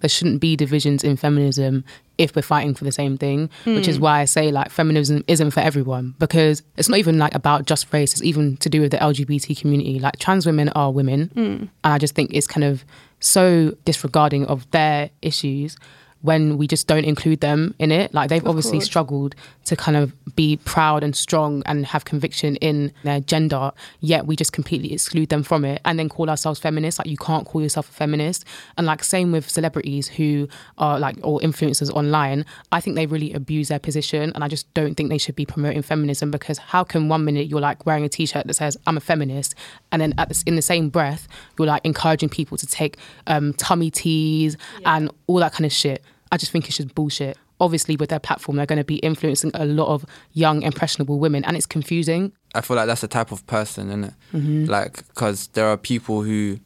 There 0.00 0.08
shouldn't 0.08 0.40
be 0.40 0.54
divisions 0.54 1.02
in 1.02 1.16
feminism 1.16 1.84
if 2.18 2.36
we're 2.36 2.42
fighting 2.42 2.74
for 2.74 2.84
the 2.84 2.92
same 2.92 3.16
thing, 3.16 3.48
which 3.64 3.88
is 3.88 3.96
Mm. 3.98 4.02
why 4.02 4.20
I 4.20 4.24
say 4.26 4.50
like 4.50 4.70
feminism 4.70 5.24
isn't 5.26 5.50
for 5.52 5.60
everyone 5.60 6.14
because 6.18 6.62
it's 6.76 6.88
not 6.90 6.98
even 6.98 7.18
like 7.18 7.34
about 7.34 7.64
just 7.66 7.90
race. 7.92 8.12
It's 8.12 8.22
even 8.22 8.56
to 8.58 8.68
do 8.68 8.80
with 8.82 8.90
the 8.92 8.98
LGBT 9.02 9.54
community. 9.58 9.98
Like 9.98 10.18
trans 10.18 10.44
women 10.46 10.68
are 10.70 10.90
women, 10.92 11.30
Mm. 11.34 11.58
and 11.60 11.68
I 11.82 11.98
just 11.98 12.14
think 12.14 12.30
it's 12.34 12.46
kind 12.46 12.64
of 12.64 12.84
so 13.20 13.74
disregarding 13.86 14.44
of 14.46 14.70
their 14.70 15.10
issues 15.22 15.76
when 16.22 16.58
we 16.58 16.66
just 16.66 16.86
don't 16.86 17.04
include 17.04 17.40
them 17.40 17.74
in 17.78 17.90
it. 17.90 18.12
Like 18.12 18.28
they've 18.28 18.42
Of 18.42 18.48
obviously 18.48 18.78
course. 18.78 18.84
struggled 18.84 19.34
to 19.64 19.76
kind 19.76 19.96
of 19.96 20.12
be 20.36 20.58
proud 20.58 21.02
and 21.02 21.14
strong 21.16 21.62
and 21.66 21.86
have 21.86 22.04
conviction 22.04 22.56
in 22.56 22.92
their 23.04 23.20
gender, 23.20 23.72
yet 24.00 24.26
we 24.26 24.36
just 24.36 24.52
completely 24.52 24.92
exclude 24.92 25.28
them 25.30 25.42
from 25.42 25.64
it 25.64 25.80
and 25.84 25.98
then 25.98 26.08
call 26.08 26.28
ourselves 26.28 26.60
feminists. 26.60 26.98
Like 26.98 27.08
you 27.08 27.16
can't 27.16 27.46
call 27.46 27.62
yourself 27.62 27.88
a 27.88 27.92
feminist. 27.92 28.44
And 28.76 28.86
like 28.86 29.02
same 29.02 29.32
with 29.32 29.48
celebrities 29.48 30.08
who 30.08 30.48
are 30.78 30.98
like 30.98 31.16
or 31.22 31.40
influencers 31.40 31.90
online. 31.90 32.44
I 32.70 32.80
think 32.80 32.96
they 32.96 33.06
really 33.06 33.32
abuse 33.32 33.68
their 33.68 33.78
position 33.78 34.32
and 34.34 34.44
I 34.44 34.48
just 34.48 34.72
don't 34.74 34.94
think 34.94 35.08
they 35.08 35.18
should 35.18 35.36
be 35.36 35.46
promoting 35.46 35.82
feminism 35.82 36.30
because 36.30 36.58
how 36.58 36.84
can 36.84 37.08
one 37.08 37.24
minute 37.24 37.46
you're 37.46 37.60
like 37.60 37.86
wearing 37.86 38.04
a 38.04 38.08
t-shirt 38.08 38.46
that 38.46 38.54
says 38.54 38.76
I'm 38.86 38.96
a 38.96 39.00
feminist 39.00 39.54
and 39.90 40.02
then 40.02 40.14
at 40.18 40.28
this, 40.28 40.42
in 40.42 40.56
the 40.56 40.62
same 40.62 40.90
breath 40.90 41.28
you're 41.58 41.66
like 41.66 41.84
encouraging 41.84 42.28
people 42.28 42.56
to 42.58 42.66
take 42.66 42.96
um, 43.26 43.52
tummy 43.54 43.90
teas 43.90 44.56
and 44.84 45.10
all 45.26 45.36
that 45.38 45.52
kind 45.52 45.64
of 45.64 45.72
shit. 45.72 46.02
I 46.32 46.36
just 46.36 46.52
think 46.52 46.68
it's 46.68 46.76
just 46.76 46.94
bullshit. 46.94 47.36
Obviously, 47.60 47.96
with 47.96 48.08
their 48.10 48.18
platform, 48.20 48.56
they're 48.56 48.66
going 48.66 48.78
to 48.78 48.84
be 48.84 48.96
influencing 48.96 49.50
a 49.54 49.66
lot 49.66 49.88
of 49.88 50.06
young, 50.32 50.62
impressionable 50.62 51.18
women, 51.18 51.44
and 51.44 51.56
it's 51.56 51.66
confusing. 51.66 52.32
I 52.54 52.60
feel 52.62 52.76
like 52.76 52.86
that's 52.86 53.02
the 53.02 53.08
type 53.08 53.32
of 53.32 53.46
person, 53.46 53.88
isn't 53.88 54.04
it? 54.04 54.14
Mhm. 54.32 54.68
Like, 54.68 55.06
because 55.08 55.48
there 55.48 55.66
are 55.66 55.76
people 55.76 56.22
who 56.22 56.58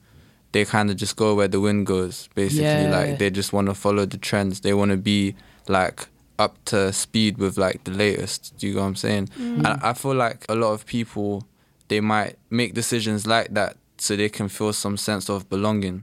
they 0.53 0.65
kind 0.65 0.91
of 0.91 0.97
just 0.97 1.17
go 1.17 1.35
where 1.35 1.49
the 1.49 1.61
wind 1.61 1.87
goes. 1.87 2.29
Basically, 2.35 2.63
Yeah. 2.65 2.91
like 2.97 3.19
they 3.19 3.29
just 3.31 3.53
want 3.53 3.67
to 3.69 3.75
follow 3.75 4.07
the 4.07 4.19
trends. 4.19 4.61
They 4.61 4.73
want 4.73 4.93
to 4.93 4.97
be 4.97 5.35
like 5.67 6.07
up 6.39 6.57
to 6.67 6.93
speed 6.93 7.39
with 7.39 7.59
like 7.59 7.83
the 7.85 7.91
latest. 7.91 8.55
Do 8.59 8.69
you 8.69 8.75
know 8.75 8.83
what 8.83 8.87
I'm 8.89 8.95
saying? 8.97 9.31
Mm. 9.41 9.57
And 9.59 9.67
I 9.83 9.93
feel 9.95 10.15
like 10.15 10.45
a 10.49 10.55
lot 10.55 10.73
of 10.73 10.87
people 10.87 11.45
they 11.89 12.01
might 12.01 12.37
make 12.51 12.73
decisions 12.75 13.27
like 13.27 13.53
that 13.55 13.77
so 13.99 14.15
they 14.17 14.29
can 14.29 14.49
feel 14.49 14.73
some 14.73 14.97
sense 14.97 15.29
of 15.29 15.49
belonging. 15.49 16.03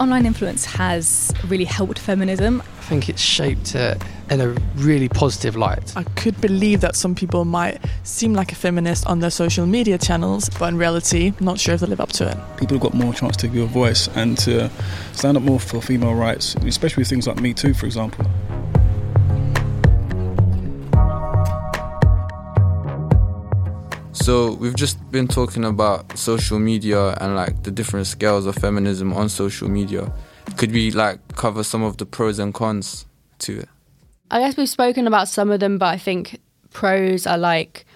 Online 0.00 0.24
influence 0.24 0.64
has 0.64 1.32
really 1.46 1.66
helped 1.66 1.98
feminism. 1.98 2.62
I 2.62 2.82
think 2.84 3.08
it's 3.08 3.20
shaped 3.20 3.74
it 3.74 4.02
in 4.30 4.40
a 4.40 4.48
really 4.76 5.08
positive 5.08 5.56
light. 5.56 5.92
I 5.96 6.02
could 6.02 6.40
believe 6.40 6.80
that 6.80 6.96
some 6.96 7.14
people 7.14 7.44
might 7.44 7.78
seem 8.02 8.32
like 8.32 8.50
a 8.50 8.54
feminist 8.54 9.06
on 9.06 9.20
their 9.20 9.30
social 9.30 9.66
media 9.66 9.98
channels, 9.98 10.48
but 10.58 10.70
in 10.70 10.78
reality, 10.78 11.34
not 11.38 11.60
sure 11.60 11.74
if 11.74 11.80
they 11.80 11.86
live 11.86 12.00
up 12.00 12.12
to 12.12 12.30
it. 12.30 12.36
People 12.56 12.76
have 12.76 12.82
got 12.82 12.94
more 12.94 13.12
chance 13.12 13.36
to 13.36 13.48
give 13.48 13.62
a 13.62 13.66
voice 13.66 14.08
and 14.16 14.38
to 14.38 14.70
stand 15.12 15.36
up 15.36 15.42
more 15.42 15.60
for 15.60 15.82
female 15.82 16.14
rights, 16.14 16.54
especially 16.66 17.02
with 17.02 17.08
things 17.08 17.26
like 17.26 17.40
Me 17.40 17.52
Too, 17.52 17.74
for 17.74 17.86
example. 17.86 18.24
So 24.30 24.52
we've 24.52 24.76
just 24.76 25.10
been 25.10 25.26
talking 25.26 25.64
about 25.64 26.16
social 26.16 26.60
media 26.60 27.14
and 27.20 27.34
like 27.34 27.64
the 27.64 27.72
different 27.72 28.06
scales 28.06 28.46
of 28.46 28.54
feminism 28.54 29.12
on 29.12 29.28
social 29.28 29.68
media. 29.68 30.12
Could 30.56 30.70
we 30.70 30.92
like 30.92 31.18
cover 31.34 31.64
some 31.64 31.82
of 31.82 31.96
the 31.96 32.06
pros 32.06 32.38
and 32.38 32.54
cons 32.54 33.06
to 33.40 33.58
it? 33.58 33.68
I 34.30 34.38
guess 34.38 34.56
we've 34.56 34.68
spoken 34.68 35.08
about 35.08 35.26
some 35.26 35.50
of 35.50 35.58
them, 35.58 35.78
but 35.78 35.86
I 35.86 35.98
think 35.98 36.38
pros 36.70 37.26
are 37.26 37.38
like 37.38 37.86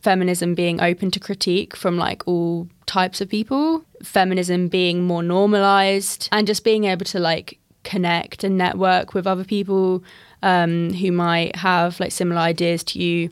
feminism 0.00 0.54
being 0.54 0.80
open 0.80 1.10
to 1.10 1.18
critique 1.18 1.74
from 1.74 1.98
like 1.98 2.22
all 2.28 2.68
types 2.86 3.20
of 3.20 3.28
people, 3.28 3.84
feminism 4.00 4.68
being 4.68 5.02
more 5.02 5.24
normalized, 5.24 6.28
and 6.30 6.46
just 6.46 6.62
being 6.62 6.84
able 6.84 7.06
to 7.06 7.18
like 7.18 7.58
connect 7.82 8.44
and 8.44 8.56
network 8.56 9.12
with 9.12 9.26
other 9.26 9.42
people 9.42 10.04
um, 10.40 10.92
who 10.92 11.10
might 11.10 11.56
have 11.56 11.98
like 11.98 12.12
similar 12.12 12.42
ideas 12.42 12.84
to 12.84 13.00
you, 13.00 13.30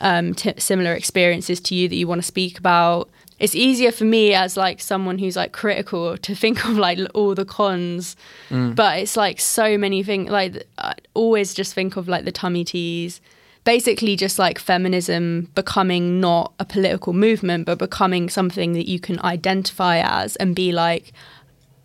um, 0.00 0.34
t- 0.34 0.54
similar 0.58 0.92
experiences 0.94 1.60
to 1.60 1.74
you 1.74 1.88
that 1.88 1.96
you 1.96 2.06
want 2.06 2.20
to 2.20 2.26
speak 2.26 2.58
about. 2.58 3.08
It's 3.38 3.54
easier 3.54 3.92
for 3.92 4.04
me 4.04 4.34
as 4.34 4.56
like 4.56 4.80
someone 4.80 5.18
who's 5.18 5.36
like 5.36 5.52
critical 5.52 6.16
to 6.18 6.34
think 6.34 6.64
of 6.64 6.76
like 6.76 6.98
all 7.14 7.34
the 7.34 7.44
cons 7.44 8.16
Mm. 8.50 8.74
but 8.74 8.98
it's 8.98 9.16
like 9.16 9.38
so 9.40 9.76
many 9.76 10.02
things 10.02 10.30
like 10.30 10.66
i 10.78 10.94
always 11.12 11.52
just 11.52 11.74
think 11.74 11.96
of 11.96 12.08
like 12.08 12.24
the 12.24 12.32
tummy 12.32 12.64
teas 12.64 13.20
basically 13.64 14.16
just 14.16 14.38
like 14.38 14.58
feminism 14.58 15.50
becoming 15.54 16.18
not 16.18 16.54
a 16.58 16.64
political 16.64 17.12
movement 17.12 17.66
but 17.66 17.78
becoming 17.78 18.30
something 18.30 18.72
that 18.72 18.88
you 18.88 18.98
can 18.98 19.20
identify 19.20 19.98
as 19.98 20.34
and 20.36 20.56
be 20.56 20.72
like 20.72 21.12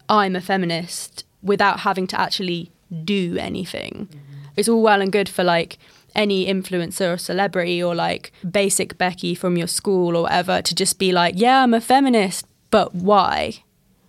i'm 0.08 0.36
a 0.38 0.41
feminist 0.41 1.25
without 1.41 1.82
having 1.82 2.08
to 2.08 2.17
actually 2.20 2.72
do 3.03 3.36
anything 3.38 4.08
it's 4.55 4.70
all 4.70 4.82
well 4.82 5.01
and 5.01 5.12
good 5.12 5.27
for 5.27 5.43
like 5.43 5.77
any 6.15 6.46
influencer 6.46 7.13
or 7.13 7.17
celebrity 7.17 7.82
or 7.82 7.96
like 7.96 8.32
basic 8.50 8.98
becky 8.98 9.34
from 9.36 9.58
your 9.58 9.67
school 9.67 10.15
or 10.15 10.24
whatever 10.24 10.62
to 10.62 10.75
just 10.75 11.00
be 11.00 11.12
like 11.12 11.34
yeah 11.38 11.63
i'm 11.63 11.74
a 11.74 11.82
feminist 11.82 12.46
but 12.72 12.93
why 12.96 13.63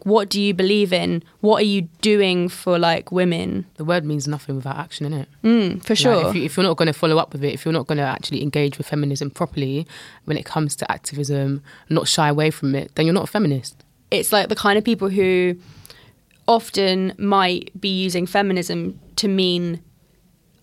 what 0.05 0.29
do 0.29 0.39
you 0.39 0.53
believe 0.53 0.93
in? 0.93 1.23
What 1.41 1.63
are 1.63 1.67
you 1.67 1.89
doing 2.03 2.51
for 2.51 2.79
like 2.79 3.11
women? 3.11 3.65
The 3.77 3.87
word 3.87 4.05
means 4.05 4.29
nothing 4.29 4.55
without 4.55 4.77
action, 4.77 5.07
innit? 5.11 5.27
Mm, 5.43 5.83
for 5.83 5.93
Like, 5.95 5.99
sure. 5.99 6.29
if, 6.29 6.37
you, 6.37 6.43
if 6.45 6.57
you're 6.59 6.65
not 6.65 6.77
going 6.77 6.89
to 6.89 6.93
follow 6.93 7.17
up 7.17 7.33
with 7.33 7.43
it, 7.43 7.55
if 7.55 7.65
you're 7.65 7.73
not 7.73 7.87
going 7.87 7.97
to 7.97 8.05
actually 8.05 8.43
engage 8.43 8.77
with 8.77 8.87
feminism 8.87 9.31
properly 9.31 9.87
when 10.27 10.37
it 10.37 10.45
comes 10.45 10.77
to 10.77 10.93
activism, 10.93 11.63
not 11.89 12.07
shy 12.07 12.29
away 12.29 12.51
from 12.51 12.75
it, 12.75 12.95
then 12.97 13.07
you're 13.07 13.15
not 13.15 13.25
a 13.25 13.29
feminist. 13.29 13.83
it's 14.11 14.31
like 14.31 14.51
the 14.51 14.55
kind 14.55 14.77
of 14.77 14.85
people 14.85 15.09
who 15.09 15.57
often 16.47 17.15
might 17.17 17.71
be 17.81 17.89
using 17.89 18.27
feminism 18.27 19.01
to 19.17 19.27
mean 19.27 19.83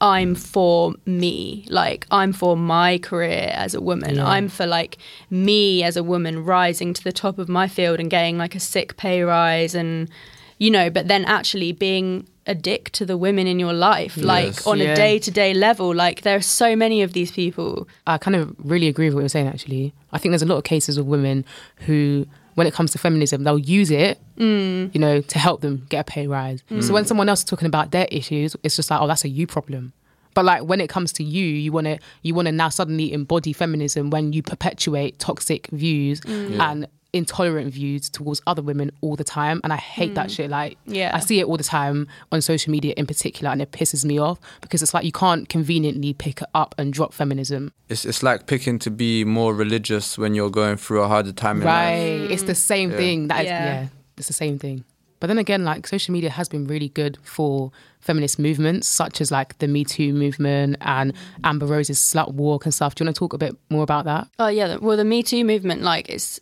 I'm 0.01 0.33
for 0.35 0.93
me. 1.05 1.65
Like, 1.69 2.07
I'm 2.11 2.33
for 2.33 2.57
my 2.57 2.97
career 2.97 3.51
as 3.53 3.73
a 3.75 3.79
woman. 3.81 4.15
Yeah. 4.15 4.27
I'm 4.27 4.49
for 4.49 4.65
like 4.65 4.97
me 5.29 5.83
as 5.83 5.95
a 5.95 6.03
woman 6.03 6.43
rising 6.43 6.93
to 6.95 7.03
the 7.03 7.11
top 7.13 7.37
of 7.37 7.47
my 7.47 7.67
field 7.67 7.99
and 7.99 8.09
getting 8.09 8.37
like 8.37 8.55
a 8.55 8.59
sick 8.59 8.97
pay 8.97 9.21
rise 9.21 9.75
and, 9.75 10.09
you 10.57 10.71
know, 10.71 10.89
but 10.89 11.07
then 11.07 11.23
actually 11.25 11.71
being 11.71 12.27
a 12.47 12.55
dick 12.55 12.89
to 12.93 13.05
the 13.05 13.15
women 13.15 13.45
in 13.45 13.59
your 13.59 13.73
life, 13.73 14.17
like 14.17 14.45
Yes. 14.47 14.65
on 14.65 14.79
Yeah. 14.79 14.93
a 14.93 14.95
day 14.95 15.19
to 15.19 15.29
day 15.29 15.53
level. 15.53 15.93
Like, 15.93 16.23
there 16.23 16.35
are 16.35 16.41
so 16.41 16.75
many 16.75 17.03
of 17.03 17.13
these 17.13 17.31
people. 17.31 17.87
I 18.07 18.17
kind 18.17 18.35
of 18.35 18.55
really 18.57 18.87
agree 18.87 19.05
with 19.05 19.13
what 19.13 19.19
you're 19.21 19.29
saying. 19.29 19.47
Actually, 19.47 19.93
I 20.11 20.17
think 20.17 20.31
there's 20.31 20.41
a 20.41 20.47
lot 20.47 20.57
of 20.57 20.63
cases 20.63 20.97
of 20.97 21.05
women 21.05 21.45
who, 21.85 22.25
when 22.55 22.67
it 22.67 22.73
comes 22.73 22.91
to 22.91 22.97
feminism, 22.97 23.43
they'll 23.43 23.57
use 23.57 23.91
it, 23.91 24.19
mm. 24.37 24.93
you 24.93 24.99
know, 24.99 25.21
to 25.21 25.39
help 25.39 25.61
them 25.61 25.85
get 25.89 25.99
a 26.01 26.03
pay 26.03 26.27
rise. 26.27 26.63
So 26.69 26.75
mm. 26.75 26.91
when 26.91 27.05
someone 27.05 27.29
else 27.29 27.39
is 27.39 27.45
talking 27.45 27.67
about 27.67 27.91
their 27.91 28.07
issues, 28.11 28.55
it's 28.63 28.75
just 28.75 28.91
like, 28.91 29.01
oh, 29.01 29.07
that's 29.07 29.23
a 29.23 29.29
you 29.29 29.47
problem. 29.47 29.93
But 30.33 30.45
like 30.45 30.63
when 30.63 30.79
it 30.79 30.89
comes 30.89 31.11
to 31.13 31.23
you, 31.23 31.45
you 31.45 31.71
want 31.71 31.85
to 31.87 31.99
you 32.23 32.33
want 32.33 32.47
to 32.47 32.51
now 32.51 32.69
suddenly 32.69 33.11
embody 33.11 33.53
feminism 33.53 34.09
when 34.09 34.33
you 34.33 34.41
perpetuate 34.41 35.19
toxic 35.19 35.67
views 35.67 36.21
mm. 36.21 36.59
and 36.59 36.87
intolerant 37.13 37.73
views 37.73 38.09
towards 38.09 38.41
other 38.47 38.61
women 38.61 38.89
all 39.01 39.15
the 39.15 39.23
time 39.23 39.59
and 39.63 39.73
I 39.73 39.77
hate 39.77 40.15
that 40.15 40.27
mm. 40.27 40.35
shit 40.35 40.49
like 40.49 40.77
Yeah. 40.85 41.11
I 41.13 41.19
see 41.19 41.39
it 41.41 41.45
all 41.45 41.57
the 41.57 41.63
time 41.63 42.07
on 42.31 42.41
social 42.41 42.71
media 42.71 42.93
in 42.95 43.05
particular 43.05 43.51
and 43.51 43.61
it 43.61 43.71
pisses 43.71 44.05
me 44.05 44.17
off 44.17 44.39
because 44.61 44.81
it's 44.81 44.93
like 44.93 45.03
you 45.03 45.11
can't 45.11 45.49
conveniently 45.49 46.13
pick 46.13 46.39
up 46.55 46.73
and 46.77 46.93
drop 46.93 47.13
feminism 47.13 47.73
It's 47.89 48.05
it's 48.05 48.23
like 48.23 48.47
picking 48.47 48.79
to 48.79 48.89
be 48.89 49.25
more 49.25 49.53
religious 49.53 50.17
when 50.17 50.35
you're 50.35 50.49
going 50.49 50.77
through 50.77 51.01
a 51.01 51.07
harder 51.09 51.33
time 51.33 51.61
in 51.61 51.67
Right. 51.67 52.17
life. 52.21 52.31
It's 52.31 52.43
the 52.43 52.55
same 52.55 52.91
Yeah. 52.91 52.97
thing. 52.97 53.27
That 53.27 53.41
is, 53.41 53.45
Yeah. 53.47 53.65
yeah. 53.65 53.87
It's 54.17 54.27
the 54.27 54.33
same 54.33 54.57
thing. 54.57 54.85
But 55.19 55.27
then 55.27 55.37
again, 55.37 55.63
like 55.63 55.85
social 55.87 56.13
media 56.13 56.29
has 56.31 56.49
been 56.49 56.65
really 56.65 56.89
good 56.89 57.17
for 57.21 57.71
feminist 57.99 58.39
movements 58.39 58.87
such 58.87 59.21
as 59.21 59.31
like 59.31 59.57
the 59.59 59.67
Me 59.67 59.83
Too 59.83 60.13
movement 60.13 60.77
and 60.81 61.13
Amber 61.43 61.67
Rose's 61.67 61.99
slut 61.99 62.33
walk 62.33 62.65
and 62.65 62.73
stuff. 62.73 62.95
Do 62.95 63.03
you 63.03 63.07
want 63.07 63.15
to 63.15 63.19
talk 63.19 63.33
a 63.33 63.37
bit 63.37 63.55
more 63.69 63.83
about 63.83 64.05
that? 64.05 64.27
Oh 64.39 64.47
yeah, 64.47 64.77
well 64.77 64.97
the 64.97 65.05
Me 65.05 65.21
Too 65.21 65.43
movement, 65.45 65.83
like 65.83 66.09
it's 66.09 66.39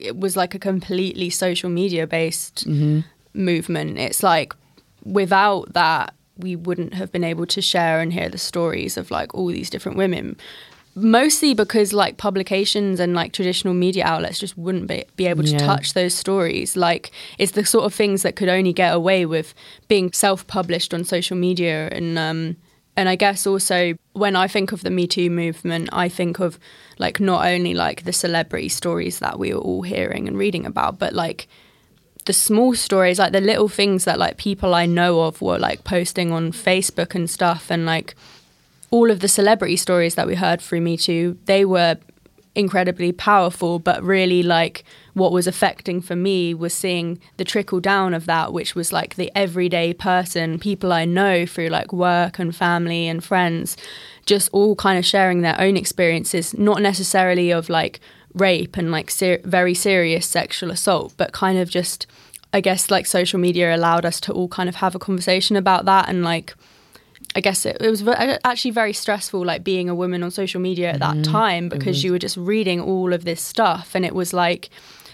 it 0.00 0.18
was 0.18 0.36
like 0.36 0.54
a 0.54 0.58
completely 0.58 1.30
social 1.30 1.70
media 1.70 2.06
based 2.06 2.66
movement. 3.32 3.98
It's 3.98 4.22
like 4.22 4.54
without 5.04 5.72
that, 5.74 6.14
we 6.36 6.56
wouldn't 6.56 6.94
have 6.94 7.12
been 7.12 7.24
able 7.24 7.46
to 7.46 7.60
share 7.62 8.00
and 8.00 8.12
hear 8.12 8.28
the 8.28 8.38
stories 8.38 8.96
of 8.96 9.10
like 9.10 9.34
all 9.34 9.46
these 9.48 9.70
different 9.70 9.96
women. 9.98 10.36
Mostly 10.96 11.54
because 11.54 11.92
like 11.92 12.16
publications 12.18 13.00
and 13.00 13.14
like 13.14 13.32
traditional 13.32 13.74
media 13.74 14.04
outlets 14.04 14.38
just 14.38 14.56
wouldn't 14.56 14.86
be, 14.86 15.04
be 15.16 15.26
able 15.26 15.42
to 15.42 15.50
Yeah. 15.50 15.58
touch 15.58 15.94
those 15.94 16.14
stories. 16.14 16.76
Like 16.76 17.10
it's 17.38 17.52
the 17.52 17.64
sort 17.64 17.84
of 17.84 17.92
things 17.94 18.22
that 18.22 18.36
could 18.36 18.48
only 18.48 18.72
get 18.72 18.94
away 18.94 19.26
with 19.26 19.54
being 19.88 20.12
self 20.12 20.46
published 20.46 20.94
on 20.94 21.02
social 21.04 21.36
media 21.36 21.88
and 21.90 22.16
um 22.18 22.56
and 22.96 23.08
I 23.08 23.16
guess 23.16 23.46
also 23.46 23.94
when 24.12 24.36
I 24.36 24.46
think 24.46 24.72
of 24.72 24.82
the 24.82 24.90
Me 24.90 25.06
Too 25.06 25.30
movement, 25.30 25.88
I 25.92 26.08
think 26.08 26.38
of 26.38 26.58
like 26.98 27.18
not 27.18 27.46
only 27.46 27.74
like 27.74 28.04
the 28.04 28.12
celebrity 28.12 28.68
stories 28.68 29.18
that 29.18 29.38
we 29.38 29.52
were 29.52 29.60
all 29.60 29.82
hearing 29.82 30.28
and 30.28 30.38
reading 30.38 30.64
about, 30.64 30.98
but 30.98 31.12
like 31.12 31.48
the 32.24 32.32
small 32.32 32.74
stories, 32.74 33.18
like 33.18 33.32
the 33.32 33.40
little 33.40 33.68
things 33.68 34.04
that 34.04 34.18
like 34.18 34.36
people 34.36 34.74
I 34.74 34.86
know 34.86 35.22
of 35.22 35.42
were 35.42 35.58
like 35.58 35.84
posting 35.84 36.32
on 36.32 36.52
Facebook 36.52 37.14
and 37.14 37.28
stuff, 37.28 37.70
and 37.70 37.84
like 37.84 38.14
all 38.90 39.10
of 39.10 39.20
the 39.20 39.28
celebrity 39.28 39.76
stories 39.76 40.14
that 40.14 40.26
we 40.26 40.36
heard 40.36 40.60
through 40.60 40.80
Me 40.80 40.96
Too, 40.96 41.36
they 41.46 41.64
were 41.64 41.96
incredibly 42.54 43.12
powerful, 43.12 43.78
but 43.78 44.02
really 44.02 44.42
like 44.42 44.84
what 45.14 45.32
was 45.32 45.46
affecting 45.46 46.00
for 46.00 46.14
me 46.14 46.54
was 46.54 46.72
seeing 46.72 47.18
the 47.36 47.44
trickle 47.44 47.80
down 47.80 48.14
of 48.14 48.26
that, 48.26 48.52
which 48.52 48.74
was 48.74 48.92
like 48.92 49.16
the 49.16 49.30
everyday 49.34 49.92
person, 49.92 50.58
people 50.58 50.92
I 50.92 51.04
know 51.04 51.46
through 51.46 51.68
like 51.68 51.92
work 51.92 52.38
and 52.38 52.54
family 52.54 53.08
and 53.08 53.22
friends, 53.22 53.76
just 54.26 54.48
all 54.52 54.76
kind 54.76 54.98
of 54.98 55.04
sharing 55.04 55.40
their 55.40 55.60
own 55.60 55.76
experiences, 55.76 56.54
not 56.56 56.80
necessarily 56.80 57.50
of 57.50 57.68
like 57.68 58.00
rape 58.34 58.76
and 58.76 58.90
like 58.90 59.10
ser- 59.10 59.40
very 59.44 59.74
serious 59.74 60.26
sexual 60.26 60.70
assault, 60.70 61.14
but 61.16 61.32
kind 61.32 61.58
of 61.58 61.68
just, 61.68 62.06
I 62.52 62.60
guess, 62.60 62.90
like 62.90 63.06
social 63.06 63.38
media 63.38 63.74
allowed 63.74 64.04
us 64.04 64.20
to 64.20 64.32
all 64.32 64.48
kind 64.48 64.68
of 64.68 64.76
have 64.76 64.94
a 64.94 65.00
conversation 65.00 65.56
about 65.56 65.84
that 65.86 66.08
and 66.08 66.22
like. 66.22 66.54
I 67.34 67.40
guess 67.40 67.66
it, 67.66 67.78
it 67.80 67.90
was 67.90 68.02
ve- 68.02 68.12
uh, 68.12 68.38
actually 68.44 68.70
very 68.70 68.92
stressful, 68.92 69.44
like 69.44 69.64
being 69.64 69.88
a 69.88 69.94
woman 69.94 70.22
on 70.22 70.30
social 70.30 70.60
media 70.60 70.90
at 70.90 71.00
that 71.00 71.16
mm-hmm. 71.16 71.32
time, 71.32 71.68
because 71.68 71.98
mm-hmm. 71.98 72.06
you 72.06 72.12
were 72.12 72.18
just 72.18 72.36
reading 72.36 72.80
all 72.80 73.12
of 73.12 73.24
this 73.24 73.42
stuff, 73.42 73.94
and 73.94 74.04
it 74.04 74.14
was 74.14 74.32
like 74.32 74.70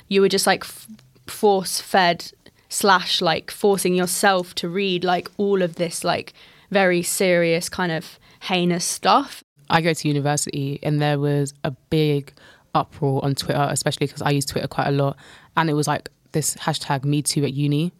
you 0.08 0.20
were 0.20 0.28
just 0.28 0.46
like 0.46 0.64
f- 0.64 0.86
force 1.26 1.80
fed 1.80 2.32
slash 2.68 3.20
like 3.20 3.50
forcing 3.50 3.94
yourself 3.94 4.54
to 4.54 4.68
read 4.68 5.04
like 5.04 5.28
all 5.38 5.60
of 5.60 5.74
this 5.74 6.04
like 6.04 6.32
very 6.70 7.02
serious 7.02 7.68
kind 7.68 7.92
of 7.92 8.18
heinous 8.42 8.84
stuff. 8.84 9.42
I 9.68 9.80
go 9.80 9.92
to 9.92 10.08
university 10.08 10.78
and 10.82 11.00
there 11.00 11.18
was 11.18 11.54
a 11.64 11.70
big 11.70 12.32
uproar 12.74 13.24
on 13.24 13.34
Twitter, 13.34 13.66
especially 13.70 14.06
because 14.06 14.22
I 14.22 14.30
use 14.30 14.44
Twitter 14.44 14.68
quite 14.68 14.88
a 14.88 14.92
lot. 14.92 15.16
And 15.56 15.70
it 15.70 15.74
was 15.74 15.86
like 15.86 16.08
this 16.32 16.54
hashtag 16.56 17.04
Me 17.04 17.22
Too 17.22 17.44
at 17.44 17.52
uni. 17.52 17.92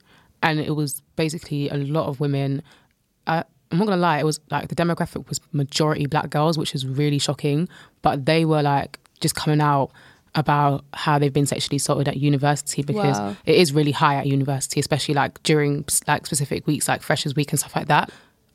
And 0.43 0.59
it 0.59 0.75
was 0.75 1.03
basically 1.17 1.69
a 1.69 1.77
lot 1.77 2.07
of 2.07 2.19
women. 2.19 2.63
Uh, 3.27 3.45
I'm 3.73 3.79
not 3.79 3.87
gonna 3.87 4.01
lie, 4.01 4.19
it 4.19 4.25
was 4.25 4.41
like 4.51 4.69
the 4.69 4.75
demographic 4.75 5.29
was 5.29 5.41
majority 5.53 6.07
black 6.07 6.31
girls, 6.31 6.59
which 6.59 6.73
was 6.73 6.87
really 6.87 7.19
shocking. 7.19 7.69
But 8.03 8.27
they 8.27 8.45
were 8.45 8.63
like 8.63 8.99
just 9.21 9.35
coming 9.35 9.61
out 9.61 9.91
about 10.35 10.85
how 10.95 11.19
they've 11.19 11.33
been 11.33 11.47
sexually 11.47 11.77
assaulted 11.77 12.09
at 12.09 12.17
university 12.17 12.83
because 12.83 13.19
Wow. 13.19 13.37
it 13.47 13.57
is 13.57 13.73
really 13.73 13.91
high 13.91 14.15
at 14.17 14.27
university, 14.27 14.79
especially 14.81 15.15
like 15.15 15.43
during 15.43 15.85
like 16.07 16.27
specific 16.27 16.67
weeks, 16.67 16.89
like 16.89 17.03
Freshers 17.03 17.35
Week 17.35 17.51
and 17.53 17.59
stuff 17.59 17.75
like 17.77 17.89
that. 17.89 18.11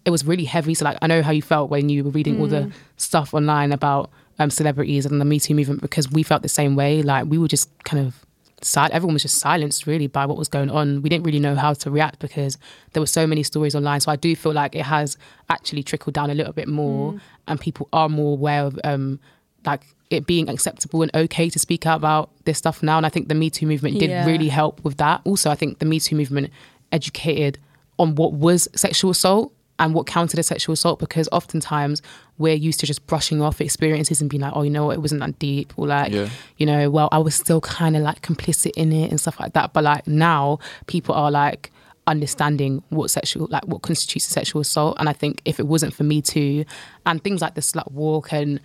It 0.06 0.10
was 0.12 0.25
really 0.25 0.45
heavy. 0.45 0.73
So 0.73 0.86
like 0.86 0.97
I 1.01 1.08
know 1.08 1.21
how 1.21 1.32
you 1.32 1.41
felt 1.41 1.69
when 1.69 1.89
you 1.89 2.04
were 2.04 2.12
reading 2.12 2.39
all 2.39 2.47
the 2.47 2.71
stuff 2.97 3.34
online 3.34 3.71
about 3.71 4.10
um, 4.39 4.49
celebrities 4.49 5.06
and 5.06 5.19
the 5.19 5.25
Me 5.25 5.39
Too 5.39 5.56
movement 5.56 5.82
because 5.82 6.10
we 6.12 6.23
felt 6.23 6.41
the 6.43 6.49
same 6.49 6.75
way. 6.75 7.01
Like 7.01 7.25
we 7.28 7.38
were 7.38 7.47
just 7.47 7.69
kind 7.84 8.06
of 8.06 8.24
silent. 8.65 8.93
Everyone 8.93 9.13
was 9.13 9.21
just 9.21 9.39
silenced 9.39 9.86
really 9.88 10.08
by 10.08 10.25
what 10.25 10.38
was 10.38 10.47
going 10.47 10.69
on. 10.69 11.01
We 11.01 11.10
didn't 11.10 11.25
really 11.25 11.39
know 11.39 11.56
how 11.56 11.73
to 11.73 11.91
react 11.91 12.19
because 12.19 12.58
there 12.93 13.01
were 13.01 13.08
so 13.08 13.25
many 13.28 13.43
stories 13.43 13.75
online. 13.75 13.99
So 14.01 14.12
I 14.12 14.15
do 14.15 14.36
feel 14.36 14.54
like 14.54 14.75
it 14.75 14.84
has 14.84 15.17
actually 15.49 15.84
trickled 15.84 16.13
down 16.13 16.30
a 16.30 16.34
little 16.34 16.54
bit 16.54 16.67
more, 16.67 17.19
and 17.47 17.60
people 17.60 17.88
are 17.93 18.10
more 18.10 18.34
aware 18.34 18.63
of 18.63 18.80
um, 18.84 19.19
like 19.65 19.82
it 20.10 20.28
being 20.28 20.49
acceptable 20.49 21.01
and 21.01 21.10
okay 21.15 21.49
to 21.49 21.58
speak 21.58 21.86
out 21.86 21.97
about 21.97 22.30
this 22.45 22.58
stuff 22.60 22.84
now. 22.84 22.97
And 22.97 23.06
I 23.06 23.10
think 23.10 23.28
the 23.28 23.36
Me 23.36 23.49
Too 23.49 23.65
movement 23.65 23.99
did 23.99 24.10
Yeah. 24.10 24.25
really 24.25 24.49
help 24.49 24.84
with 24.84 24.97
that. 24.97 25.21
Also, 25.23 25.49
I 25.49 25.56
think 25.56 25.80
the 25.80 25.86
Me 25.86 25.99
Too 25.99 26.15
movement 26.15 26.51
educated 26.91 27.58
on 27.97 28.15
what 28.15 28.34
was 28.34 28.67
sexual 28.75 29.12
assault 29.12 29.51
and 29.79 29.93
what 29.93 30.07
counted 30.07 30.39
as 30.39 30.47
sexual 30.47 30.73
assault 30.73 30.99
because 30.99 31.27
oftentimes 31.31 32.01
we're 32.38 32.53
used 32.55 32.79
to 32.79 32.85
just 32.85 33.05
brushing 33.07 33.41
off 33.41 33.59
experiences 33.59 34.21
and 34.21 34.29
being 34.29 34.41
like, 34.41 34.53
oh, 34.55 34.61
you 34.61 34.69
know 34.69 34.85
what, 34.85 34.95
it 34.95 35.01
wasn't 35.01 35.19
that 35.19 35.38
deep, 35.39 35.73
or 35.77 35.88
like, 35.88 36.11
Yeah. 36.11 36.29
you 36.57 36.65
know, 36.65 36.89
well, 36.89 37.09
I 37.11 37.17
was 37.17 37.35
still 37.35 37.59
kind 37.61 37.95
of 37.97 38.01
like 38.03 38.21
complicit 38.21 38.71
in 38.77 38.91
it 38.93 39.11
and 39.11 39.19
stuff 39.19 39.39
like 39.39 39.53
that. 39.53 39.73
But 39.73 39.83
like 39.83 40.07
now, 40.07 40.59
people 40.88 41.13
are 41.15 41.29
like 41.29 41.71
understanding 42.07 42.83
what 42.89 43.09
sexual, 43.09 43.47
like 43.49 43.65
what 43.67 43.81
constitutes 43.81 44.27
a 44.27 44.31
sexual 44.31 44.61
assault. 44.61 44.95
And 44.99 45.09
I 45.09 45.13
think 45.13 45.41
if 45.45 45.59
it 45.59 45.67
wasn't 45.67 45.93
for 45.93 46.03
Me 46.03 46.21
Too 46.21 46.63
and 47.05 47.23
things 47.23 47.41
like 47.41 47.55
the 47.55 47.61
slut 47.61 47.91
walk 47.91 48.31
and 48.31 48.59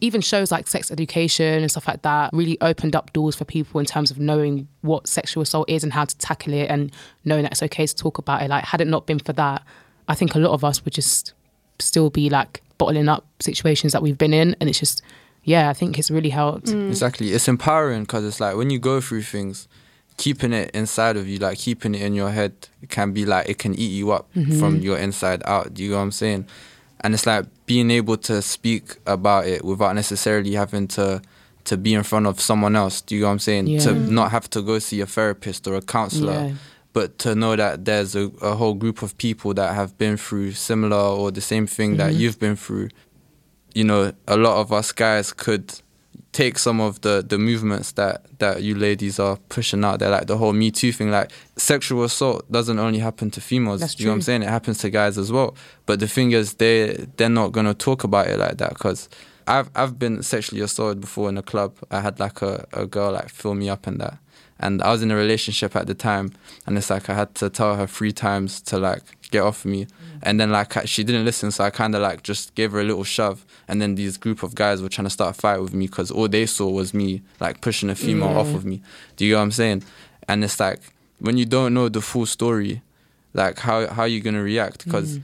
even 0.00 0.20
shows 0.20 0.50
like 0.52 0.68
sex 0.68 0.90
education 0.90 1.60
and 1.60 1.70
stuff 1.70 1.88
like 1.88 2.02
that 2.02 2.30
really 2.32 2.56
opened 2.60 2.94
up 2.94 3.12
doors 3.12 3.34
for 3.34 3.44
people 3.44 3.80
in 3.80 3.86
terms 3.86 4.10
of 4.10 4.18
knowing 4.18 4.68
what 4.82 5.08
sexual 5.08 5.42
assault 5.42 5.68
is 5.68 5.82
and 5.82 5.92
how 5.92 6.04
to 6.04 6.16
tackle 6.18 6.52
it 6.52 6.70
and 6.70 6.92
knowing 7.24 7.42
that 7.42 7.52
it's 7.52 7.62
okay 7.64 7.86
to 7.86 7.94
talk 7.96 8.18
about 8.18 8.42
it. 8.42 8.48
Like, 8.48 8.64
had 8.64 8.80
it 8.80 8.86
not 8.86 9.06
been 9.06 9.18
for 9.18 9.32
that, 9.34 9.62
I 10.08 10.14
think 10.14 10.34
a 10.34 10.38
lot 10.38 10.52
of 10.52 10.64
us 10.64 10.84
would 10.84 10.94
just 10.94 11.34
still 11.78 12.10
be 12.10 12.30
like 12.30 12.62
bottling 12.78 13.08
up 13.08 13.26
situations 13.40 13.92
that 13.92 14.02
we've 14.02 14.18
been 14.18 14.32
in. 14.32 14.56
And 14.60 14.68
it's 14.68 14.78
just, 14.78 15.02
yeah, 15.44 15.68
I 15.68 15.74
think 15.74 15.98
it's 15.98 16.10
really 16.10 16.30
helped. 16.30 16.66
Mm. 16.66 16.88
Exactly. 16.88 17.32
It's 17.32 17.48
empowering 17.48 18.02
because 18.02 18.24
it's 18.24 18.40
like 18.40 18.56
when 18.56 18.70
you 18.70 18.78
go 18.78 19.00
through 19.00 19.22
things, 19.22 19.68
keeping 20.16 20.52
it 20.52 20.70
inside 20.74 21.16
of 21.16 21.28
you, 21.28 21.38
like 21.38 21.58
keeping 21.58 21.94
it 21.94 22.02
in 22.02 22.14
your 22.14 22.30
head, 22.30 22.52
it 22.82 22.88
can 22.88 23.12
be 23.12 23.24
like 23.24 23.48
it 23.48 23.58
can 23.58 23.74
eat 23.74 23.90
you 23.90 24.10
up 24.10 24.32
mm-hmm. 24.34 24.58
from 24.58 24.80
your 24.80 24.98
inside 24.98 25.42
out. 25.44 25.74
Do 25.74 25.82
you 25.82 25.90
know 25.90 25.96
what 25.96 26.02
I'm 26.02 26.12
saying? 26.12 26.46
And 27.00 27.14
it's 27.14 27.26
like 27.26 27.44
being 27.66 27.90
able 27.90 28.16
to 28.16 28.42
speak 28.42 28.96
about 29.06 29.46
it 29.46 29.64
without 29.64 29.94
necessarily 29.94 30.54
having 30.54 30.88
to 30.88 31.22
to 31.64 31.76
be 31.76 31.94
in 31.94 32.02
front 32.02 32.26
of 32.26 32.40
someone 32.40 32.74
else. 32.74 33.00
Do 33.02 33.14
you 33.14 33.22
know 33.22 33.28
what 33.28 33.32
I'm 33.34 33.38
saying? 33.38 33.66
Yeah. 33.66 33.80
To 33.80 33.94
not 33.94 34.30
have 34.30 34.48
to 34.50 34.62
go 34.62 34.78
see 34.78 35.00
a 35.00 35.06
therapist 35.06 35.66
or 35.66 35.74
a 35.74 35.82
counselor. 35.82 36.32
Yeah. 36.32 36.52
But 36.98 37.16
to 37.18 37.36
know 37.36 37.54
that 37.54 37.84
there's 37.84 38.16
a, 38.16 38.24
a 38.42 38.56
whole 38.56 38.74
group 38.74 39.02
of 39.02 39.16
people 39.18 39.54
that 39.54 39.72
have 39.72 39.96
been 39.98 40.16
through 40.16 40.50
similar 40.50 40.96
or 40.96 41.30
the 41.30 41.40
same 41.40 41.64
thing 41.64 41.96
that 41.98 42.10
mm-hmm. 42.10 42.20
you've 42.20 42.40
been 42.40 42.56
through, 42.56 42.88
you 43.72 43.84
know, 43.84 44.12
a 44.26 44.36
lot 44.36 44.56
of 44.60 44.72
us 44.72 44.90
guys 44.90 45.32
could 45.32 45.80
take 46.32 46.58
some 46.58 46.80
of 46.80 47.00
the 47.02 47.24
the 47.24 47.38
movements 47.38 47.92
that 47.92 48.26
that 48.40 48.64
you 48.64 48.74
ladies 48.74 49.20
are 49.20 49.36
pushing 49.48 49.84
out 49.84 50.00
there, 50.00 50.10
like 50.10 50.26
the 50.26 50.36
whole 50.36 50.52
Me 50.52 50.72
Too 50.72 50.90
thing. 50.90 51.12
Like 51.12 51.30
sexual 51.56 52.02
assault 52.02 52.50
doesn't 52.50 52.80
only 52.80 52.98
happen 52.98 53.30
to 53.30 53.40
females. 53.40 53.78
That's 53.78 54.00
you 54.00 54.06
know 54.06 54.10
what 54.10 54.16
I'm 54.16 54.22
saying? 54.22 54.42
It 54.42 54.48
happens 54.48 54.78
to 54.78 54.90
guys 54.90 55.18
as 55.18 55.30
well. 55.30 55.54
But 55.86 56.00
the 56.00 56.08
thing 56.08 56.32
is, 56.32 56.54
they 56.54 57.06
they're 57.16 57.28
not 57.28 57.52
gonna 57.52 57.74
talk 57.74 58.02
about 58.02 58.26
it 58.26 58.40
like 58.40 58.58
that 58.58 58.70
because. 58.70 59.08
I've 59.50 59.70
I've 59.74 59.98
been 59.98 60.22
sexually 60.22 60.60
assaulted 60.60 61.00
before 61.00 61.30
in 61.30 61.38
a 61.38 61.42
club. 61.42 61.78
I 61.90 62.02
had 62.02 62.20
like 62.20 62.42
a, 62.42 62.66
a 62.74 62.84
girl 62.84 63.12
like 63.12 63.30
fill 63.30 63.54
me 63.54 63.70
up 63.70 63.86
and 63.86 63.98
that, 63.98 64.18
And 64.60 64.82
I 64.82 64.90
was 64.90 65.02
in 65.02 65.10
a 65.10 65.16
relationship 65.16 65.76
at 65.76 65.86
the 65.86 65.94
time, 65.94 66.32
and 66.66 66.76
it's 66.76 66.90
like 66.90 67.08
I 67.08 67.14
had 67.14 67.34
to 67.36 67.48
tell 67.48 67.76
her 67.76 67.86
three 67.86 68.12
times 68.12 68.60
to 68.62 68.78
like 68.78 69.02
get 69.30 69.42
off 69.42 69.64
me, 69.64 69.84
mm. 69.84 69.90
and 70.22 70.40
then 70.40 70.50
like 70.50 70.86
she 70.86 71.04
didn't 71.04 71.24
listen, 71.24 71.50
so 71.50 71.64
I 71.64 71.70
kind 71.70 71.94
of 71.94 72.02
like 72.02 72.22
just 72.22 72.54
gave 72.54 72.72
her 72.72 72.80
a 72.80 72.84
little 72.84 73.04
shove, 73.04 73.46
and 73.68 73.80
then 73.80 73.94
these 73.94 74.16
group 74.16 74.42
of 74.42 74.54
guys 74.54 74.82
were 74.82 74.88
trying 74.88 75.06
to 75.06 75.10
start 75.10 75.36
a 75.36 75.40
fight 75.40 75.60
with 75.60 75.74
me 75.74 75.86
because 75.86 76.10
all 76.10 76.28
they 76.28 76.46
saw 76.46 76.68
was 76.68 76.92
me 76.92 77.22
like 77.40 77.60
pushing 77.60 77.88
a 77.90 77.94
female 77.94 78.36
off 78.36 78.48
mm. 78.48 78.56
of 78.56 78.64
me. 78.64 78.82
Do 79.16 79.24
you 79.24 79.32
know 79.32 79.38
what 79.38 79.44
I'm 79.44 79.52
saying? 79.52 79.84
And 80.26 80.42
it's 80.42 80.58
like 80.58 80.80
when 81.20 81.36
you 81.36 81.46
don't 81.46 81.74
know 81.74 81.88
the 81.88 82.00
full 82.00 82.26
story, 82.26 82.82
like 83.34 83.58
how 83.60 83.86
how 83.86 84.04
you 84.04 84.20
gonna 84.20 84.42
react? 84.42 84.84
Because 84.84 85.18
mm. 85.18 85.22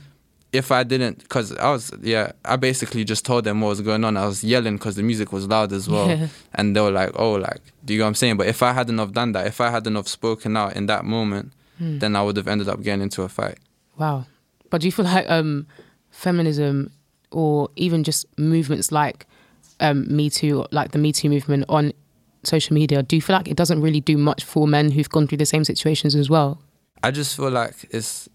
If 0.55 0.71
I 0.73 0.83
didn't, 0.85 1.19
because 1.19 1.55
I 1.57 1.71
was, 1.71 1.91
yeah, 2.01 2.33
I 2.45 2.57
basically 2.57 3.05
just 3.05 3.25
told 3.27 3.45
them 3.45 3.61
what 3.61 3.69
was 3.71 3.81
going 3.81 4.05
on. 4.05 4.17
I 4.17 4.27
was 4.27 4.43
yelling 4.45 4.77
because 4.77 4.97
the 4.97 5.03
music 5.03 5.33
was 5.33 5.47
loud 5.47 5.73
as 5.73 5.89
well. 5.89 6.09
Yeah. 6.09 6.29
And 6.55 6.75
they 6.75 6.81
were 6.81 6.91
like, 6.93 7.11
oh, 7.17 7.33
like, 7.33 7.61
do 7.85 7.93
you 7.93 7.99
know 7.99 8.05
what 8.07 8.09
I'm 8.11 8.15
saying? 8.15 8.37
But 8.37 8.47
if 8.47 8.63
I 8.63 8.73
hadn't 8.73 8.99
have 8.99 9.13
done 9.13 9.33
that, 9.33 9.47
if 9.47 9.61
I 9.61 9.71
hadn't 9.71 9.95
have 9.97 10.09
spoken 10.09 10.57
out 10.57 10.77
in 10.77 10.87
that 10.87 11.05
moment, 11.05 11.53
Hmm. 11.79 11.99
then 11.99 12.15
I 12.15 12.23
would 12.23 12.37
have 12.37 12.47
ended 12.47 12.69
up 12.69 12.83
getting 12.83 13.03
into 13.03 13.23
a 13.23 13.29
fight. 13.29 13.59
Wow. 13.99 14.27
But 14.71 14.81
do 14.81 14.87
you 14.87 14.93
feel 14.93 15.05
like 15.07 15.29
um, 15.29 15.67
feminism 16.11 16.91
or 17.33 17.69
even 17.75 18.05
just 18.05 18.27
movements 18.39 18.93
like 18.93 19.27
um, 19.81 20.07
Me 20.09 20.31
Too, 20.31 20.67
like 20.71 20.93
the 20.93 20.99
Me 20.99 21.11
Too 21.13 21.29
movement 21.29 21.65
on 21.69 21.93
social 22.45 22.75
media, 22.75 23.03
do 23.03 23.17
you 23.17 23.23
feel 23.23 23.35
like 23.35 23.49
it 23.49 23.57
doesn't 23.57 23.81
really 23.81 24.01
do 24.01 24.17
much 24.17 24.45
for 24.45 24.69
men 24.69 24.93
who've 24.93 25.09
gone 25.11 25.27
through 25.27 25.39
the 25.39 25.47
same 25.47 25.65
situations 25.65 26.15
as 26.15 26.31
well? 26.31 26.61
I 27.03 27.11
just 27.11 27.37
feel 27.37 27.51
like 27.51 27.75
it's 27.91 28.29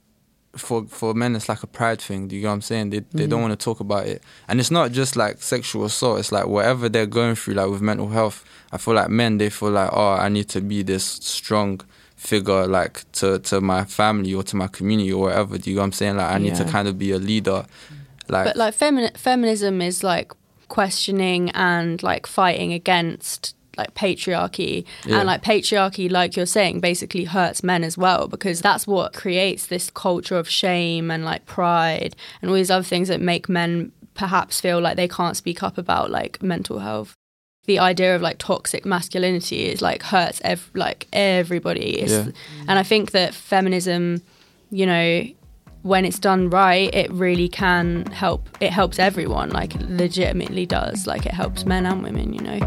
for 0.56 0.86
for 0.88 1.14
men 1.14 1.36
it's 1.36 1.48
like 1.48 1.64
a 1.64 1.68
pride 1.68 2.02
thing. 2.02 2.28
Do 2.28 2.36
you 2.36 2.44
know 2.44 2.50
what 2.50 2.56
I'm 2.56 2.62
saying? 2.62 2.90
They 2.90 3.00
they 3.12 3.28
don't 3.28 3.40
mm. 3.40 3.50
want 3.50 3.60
to 3.60 3.64
talk 3.64 3.80
about 3.80 4.08
it, 4.08 4.24
and 4.48 4.60
it's 4.60 4.72
not 4.72 4.92
just 4.92 5.16
like 5.16 5.42
sexual 5.42 5.86
assault. 5.86 6.20
It's 6.20 6.32
like 6.32 6.48
whatever 6.48 6.90
they're 6.90 7.06
going 7.06 7.36
through, 7.36 7.56
like 7.56 7.70
with 7.70 7.82
mental 7.82 8.10
health. 8.10 8.44
I 8.72 8.78
feel 8.78 8.94
like 8.94 9.10
men 9.10 9.38
they 9.38 9.50
feel 9.50 9.72
like 9.72 9.90
oh 9.94 10.14
I 10.14 10.30
need 10.30 10.50
to 10.50 10.62
be 10.62 10.84
this 10.84 11.04
strong 11.04 11.82
figure 12.16 12.68
like 12.68 13.10
to 13.14 13.40
to 13.40 13.62
my 13.62 13.86
family 13.86 14.34
or 14.34 14.44
to 14.44 14.56
my 14.56 14.68
community 14.68 15.14
or 15.14 15.22
whatever. 15.22 15.58
Do 15.58 15.70
you 15.70 15.76
know 15.76 15.82
what 15.82 15.86
I'm 15.86 15.92
saying? 15.94 16.18
Like 16.18 16.32
I 16.32 16.38
need 16.38 16.56
to 16.56 16.66
kind 16.66 16.88
of 16.88 16.98
be 16.98 17.12
a 17.12 17.18
leader. 17.18 17.66
Like, 18.28 18.46
But 18.46 18.58
like 18.58 18.76
femi- 18.76 19.18
feminism 19.18 19.82
is 19.82 20.04
like 20.04 20.34
questioning 20.68 21.50
and 21.52 22.02
like 22.04 22.28
fighting 22.28 22.74
against 22.74 23.56
like 23.82 23.92
patriarchy. 23.96 24.86
Yeah. 25.06 25.18
and 25.18 25.26
like 25.32 25.42
patriarchy 25.44 26.06
like 26.12 26.36
you're 26.38 26.46
saying 26.58 26.80
basically 26.82 27.24
hurts 27.38 27.64
men 27.64 27.82
as 27.90 27.96
well 27.98 28.28
because 28.28 28.58
that's 28.62 28.86
what 28.86 29.14
creates 29.14 29.64
this 29.68 29.90
culture 30.06 30.38
of 30.38 30.48
shame 30.62 31.10
and 31.14 31.22
like 31.32 31.46
pride 31.46 32.16
and 32.42 32.50
all 32.50 32.56
these 32.62 32.72
other 32.76 32.84
things 32.94 33.08
that 33.08 33.22
make 33.22 33.46
men 33.50 33.92
perhaps 34.14 34.60
feel 34.62 34.80
like 34.82 34.98
they 34.98 35.08
can't 35.08 35.38
speak 35.38 35.64
up 35.64 35.78
about 35.78 36.12
like 36.12 36.34
mental 36.44 36.80
health. 36.80 37.14
The 37.66 37.80
idea 37.80 38.16
of 38.16 38.22
like 38.22 38.38
toxic 38.40 38.84
masculinity 38.86 39.62
is 39.72 39.82
like 39.82 40.02
hurts 40.04 40.42
ev- 40.44 40.70
like 40.74 41.08
everybody. 41.14 42.04
Yeah. 42.06 42.28
and 42.68 42.76
i 42.80 42.84
think 42.84 43.12
that 43.12 43.34
feminism 43.34 44.22
you 44.72 44.86
know 44.86 45.08
when 45.84 46.04
it's 46.04 46.20
done 46.20 46.50
right 46.50 46.94
it 46.94 47.10
really 47.26 47.48
can 47.48 48.06
help 48.24 48.42
it 48.60 48.72
helps 48.80 49.00
everyone 49.00 49.50
like 49.60 49.74
legitimately 49.80 50.66
does. 50.66 51.08
Like 51.08 51.26
it 51.26 51.34
helps 51.42 51.66
men 51.66 51.86
and 51.86 52.04
women 52.04 52.34
you 52.34 52.42
know 52.42 52.60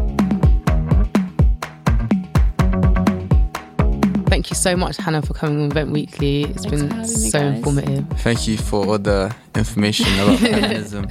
Thank 4.43 4.51
you 4.51 4.55
so 4.57 4.75
much, 4.75 4.97
Hannah, 4.97 5.21
for 5.21 5.33
coming 5.33 5.61
on 5.63 5.69
Vent 5.69 5.91
Weekly. 5.91 6.43
It's 6.43 6.65
Thanks 6.65 6.89
been 6.91 7.05
so 7.05 7.39
informative. 7.39 8.05
thank 8.17 8.45
you 8.45 8.57
for 8.57 8.85
all 8.85 8.99
the 8.99 9.33
information 9.55 10.05
about 10.19 10.37
feminism. 10.39 11.07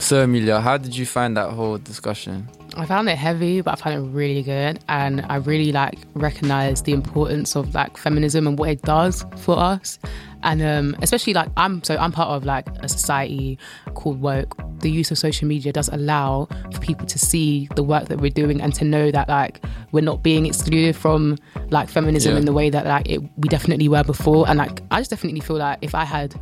So 0.00 0.24
Amelia, 0.24 0.60
how 0.60 0.78
did 0.78 0.96
you 0.96 1.06
find 1.06 1.36
that 1.36 1.50
whole 1.50 1.78
discussion? 1.78 2.48
I 2.76 2.84
found 2.84 3.08
it 3.08 3.16
heavy, 3.16 3.62
but 3.62 3.72
I 3.72 3.76
found 3.76 3.96
it 3.96 4.10
really 4.10 4.42
good, 4.42 4.80
and 4.88 5.24
I 5.28 5.36
really 5.36 5.72
like 5.72 5.98
recognize 6.14 6.82
the 6.82 6.92
importance 6.92 7.56
of 7.56 7.74
like 7.74 7.96
feminism 7.96 8.46
and 8.46 8.58
what 8.58 8.68
it 8.68 8.82
does 8.82 9.24
for 9.38 9.58
us, 9.58 9.98
and 10.42 10.60
um, 10.62 10.96
especially 11.00 11.32
like 11.32 11.48
I'm 11.56 11.82
so 11.82 11.96
I'm 11.96 12.12
part 12.12 12.28
of 12.28 12.44
like 12.44 12.68
a 12.80 12.88
society 12.88 13.58
called 13.94 14.20
woke. 14.20 14.56
The 14.80 14.90
use 14.90 15.10
of 15.10 15.16
social 15.16 15.48
media 15.48 15.72
does 15.72 15.88
allow 15.88 16.48
for 16.70 16.78
people 16.80 17.06
to 17.06 17.18
see 17.18 17.66
the 17.76 17.82
work 17.82 18.08
that 18.08 18.20
we're 18.20 18.30
doing 18.30 18.60
and 18.60 18.74
to 18.74 18.84
know 18.84 19.10
that 19.10 19.26
like 19.26 19.64
we're 19.92 20.04
not 20.04 20.22
being 20.22 20.44
excluded 20.44 20.94
from 20.94 21.38
like 21.70 21.88
feminism 21.88 22.32
Yeah. 22.34 22.40
in 22.40 22.44
the 22.44 22.52
way 22.52 22.68
that 22.68 22.84
like 22.84 23.08
it, 23.08 23.20
we 23.38 23.48
definitely 23.48 23.88
were 23.88 24.04
before, 24.04 24.46
and 24.48 24.58
like 24.58 24.82
I 24.90 25.00
just 25.00 25.10
definitely 25.10 25.40
feel 25.40 25.56
like 25.56 25.78
if 25.80 25.94
I 25.94 26.04
had 26.04 26.34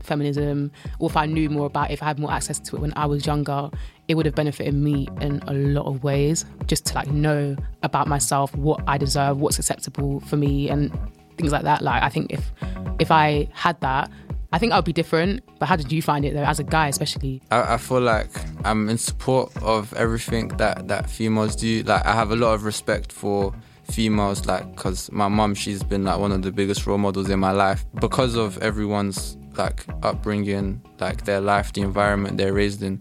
feminism 0.00 0.70
or 0.98 1.08
if 1.10 1.16
I 1.16 1.26
knew 1.26 1.48
more 1.50 1.66
about 1.66 1.90
it, 1.90 1.94
if 1.94 2.02
I 2.02 2.06
had 2.06 2.18
more 2.18 2.30
access 2.32 2.58
to 2.60 2.76
it 2.76 2.80
when 2.82 2.92
I 2.96 3.06
was 3.06 3.26
younger, 3.26 3.70
it 4.12 4.14
would 4.14 4.26
have 4.26 4.34
benefited 4.34 4.74
me 4.74 5.08
in 5.22 5.42
a 5.46 5.54
lot 5.54 5.86
of 5.86 6.04
ways. 6.04 6.44
Just 6.66 6.84
to 6.86 6.94
like 6.94 7.10
know 7.10 7.56
about 7.82 8.08
myself, 8.08 8.54
what 8.54 8.78
I 8.86 8.98
deserve, 8.98 9.40
what's 9.40 9.58
acceptable 9.58 10.20
for 10.20 10.36
me 10.36 10.68
and 10.68 10.92
things 11.38 11.50
like 11.50 11.62
that. 11.62 11.80
Like 11.80 12.02
I 12.02 12.10
think 12.10 12.30
if 12.30 12.52
if 12.98 13.10
I 13.10 13.48
had 13.54 13.80
that, 13.80 14.10
I 14.52 14.58
think 14.58 14.74
I'd 14.74 14.84
be 14.84 14.92
different. 14.92 15.42
But 15.58 15.66
how 15.66 15.76
did 15.76 15.90
you 15.90 16.02
find 16.02 16.26
it 16.26 16.34
though, 16.34 16.44
as 16.44 16.58
a 16.58 16.64
guy 16.64 16.88
especially? 16.88 17.40
I, 17.50 17.74
I 17.74 17.76
feel 17.78 18.02
like 18.02 18.28
I'm 18.66 18.90
in 18.90 18.98
support 18.98 19.50
of 19.62 19.94
everything 19.94 20.48
that 20.58 20.88
that 20.88 21.08
females 21.08 21.56
do. 21.56 21.82
Like 21.82 22.04
I 22.04 22.12
have 22.12 22.32
a 22.32 22.36
lot 22.36 22.52
of 22.52 22.64
respect 22.64 23.10
for 23.10 23.54
females, 23.90 24.44
like 24.44 24.70
because 24.76 25.10
my 25.10 25.28
mum, 25.28 25.54
she's 25.54 25.82
been 25.82 26.04
like 26.04 26.18
one 26.18 26.32
of 26.32 26.42
the 26.42 26.52
biggest 26.52 26.86
role 26.86 26.98
models 26.98 27.30
in 27.30 27.38
my 27.38 27.52
life 27.52 27.86
because 27.94 28.34
of 28.36 28.58
everyone's 28.58 29.38
like 29.56 29.86
upbringing, 30.02 30.82
like 31.00 31.24
their 31.24 31.40
life, 31.40 31.72
the 31.72 31.80
environment 31.80 32.36
they're 32.36 32.52
raised 32.52 32.82
in, 32.82 33.00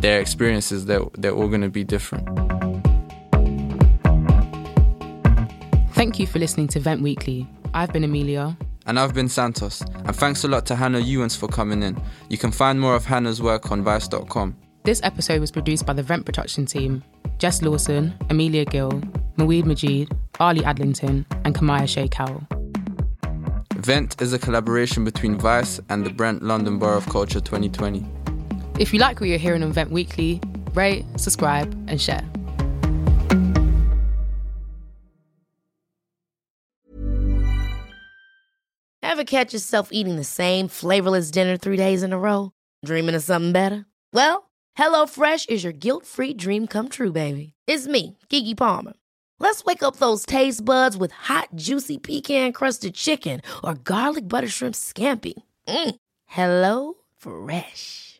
their 0.00 0.20
experiences. 0.20 0.86
They're 0.86 1.04
they're 1.14 1.32
all 1.32 1.48
gonna 1.48 1.68
be 1.68 1.84
different. 1.84 2.26
Thank 5.92 6.18
you 6.18 6.26
for 6.26 6.38
listening 6.38 6.68
to 6.68 6.80
Vent 6.80 7.02
Weekly. 7.02 7.46
I've 7.74 7.92
been 7.92 8.04
Amelia. 8.04 8.56
And 8.86 8.98
I've 8.98 9.12
been 9.12 9.28
Santos. 9.28 9.82
And 9.82 10.16
thanks 10.16 10.42
a 10.44 10.48
lot 10.48 10.64
to 10.66 10.74
Hannah 10.74 11.00
Ewens 11.00 11.36
for 11.36 11.46
coming 11.46 11.82
in. 11.82 12.00
You 12.30 12.38
can 12.38 12.50
find 12.50 12.80
more 12.80 12.96
of 12.96 13.04
Hannah's 13.04 13.42
work 13.42 13.70
on 13.70 13.84
Vice.com. 13.84 14.56
This 14.82 15.00
episode 15.04 15.40
was 15.40 15.50
produced 15.50 15.84
by 15.84 15.92
the 15.92 16.02
Vent 16.02 16.24
production 16.24 16.64
team 16.64 17.04
Jess 17.38 17.60
Lawson, 17.62 18.14
Amelia 18.30 18.64
Gill, 18.64 19.02
Maweed 19.36 19.66
Majid, 19.66 20.10
Ali 20.40 20.60
Adlington, 20.60 21.24
and 21.44 21.54
Kamaya 21.54 21.88
Shea 21.88 22.08
Cowell. 22.08 22.46
Vent 23.74 24.20
is 24.20 24.32
a 24.32 24.38
collaboration 24.38 25.04
between 25.04 25.36
Vice 25.36 25.80
and 25.88 26.04
the 26.04 26.10
Brent 26.10 26.42
London 26.42 26.78
Borough 26.78 26.96
of 26.96 27.06
Culture 27.08 27.40
2020. 27.40 28.06
If 28.80 28.94
you 28.94 28.98
like 28.98 29.20
what 29.20 29.28
you're 29.28 29.38
hearing 29.38 29.62
on 29.62 29.72
Vent 29.72 29.92
Weekly, 29.92 30.40
rate, 30.72 31.04
subscribe, 31.16 31.70
and 31.86 32.00
share. 32.00 32.24
Ever 39.02 39.24
catch 39.24 39.52
yourself 39.52 39.90
eating 39.92 40.16
the 40.16 40.24
same 40.24 40.66
flavorless 40.66 41.30
dinner 41.30 41.58
three 41.58 41.76
days 41.76 42.02
in 42.02 42.14
a 42.14 42.18
row? 42.18 42.52
Dreaming 42.82 43.14
of 43.14 43.22
something 43.22 43.52
better? 43.52 43.84
Well, 44.14 44.50
HelloFresh 44.78 45.50
is 45.50 45.62
your 45.62 45.74
guilt 45.74 46.06
free 46.06 46.32
dream 46.32 46.66
come 46.66 46.88
true, 46.88 47.12
baby. 47.12 47.52
It's 47.66 47.86
me, 47.86 48.16
Keke 48.30 48.56
Palmer. 48.56 48.94
Let's 49.38 49.62
wake 49.62 49.82
up 49.82 49.96
those 49.96 50.24
taste 50.24 50.64
buds 50.64 50.96
with 50.96 51.12
hot, 51.12 51.48
juicy 51.54 51.98
pecan 51.98 52.52
crusted 52.52 52.94
chicken 52.94 53.42
or 53.62 53.74
garlic 53.74 54.26
butter 54.26 54.48
shrimp 54.48 54.74
scampi. 54.74 55.34
Mm. 55.68 55.96
Hello 56.26 56.94
Fresh. 57.18 58.09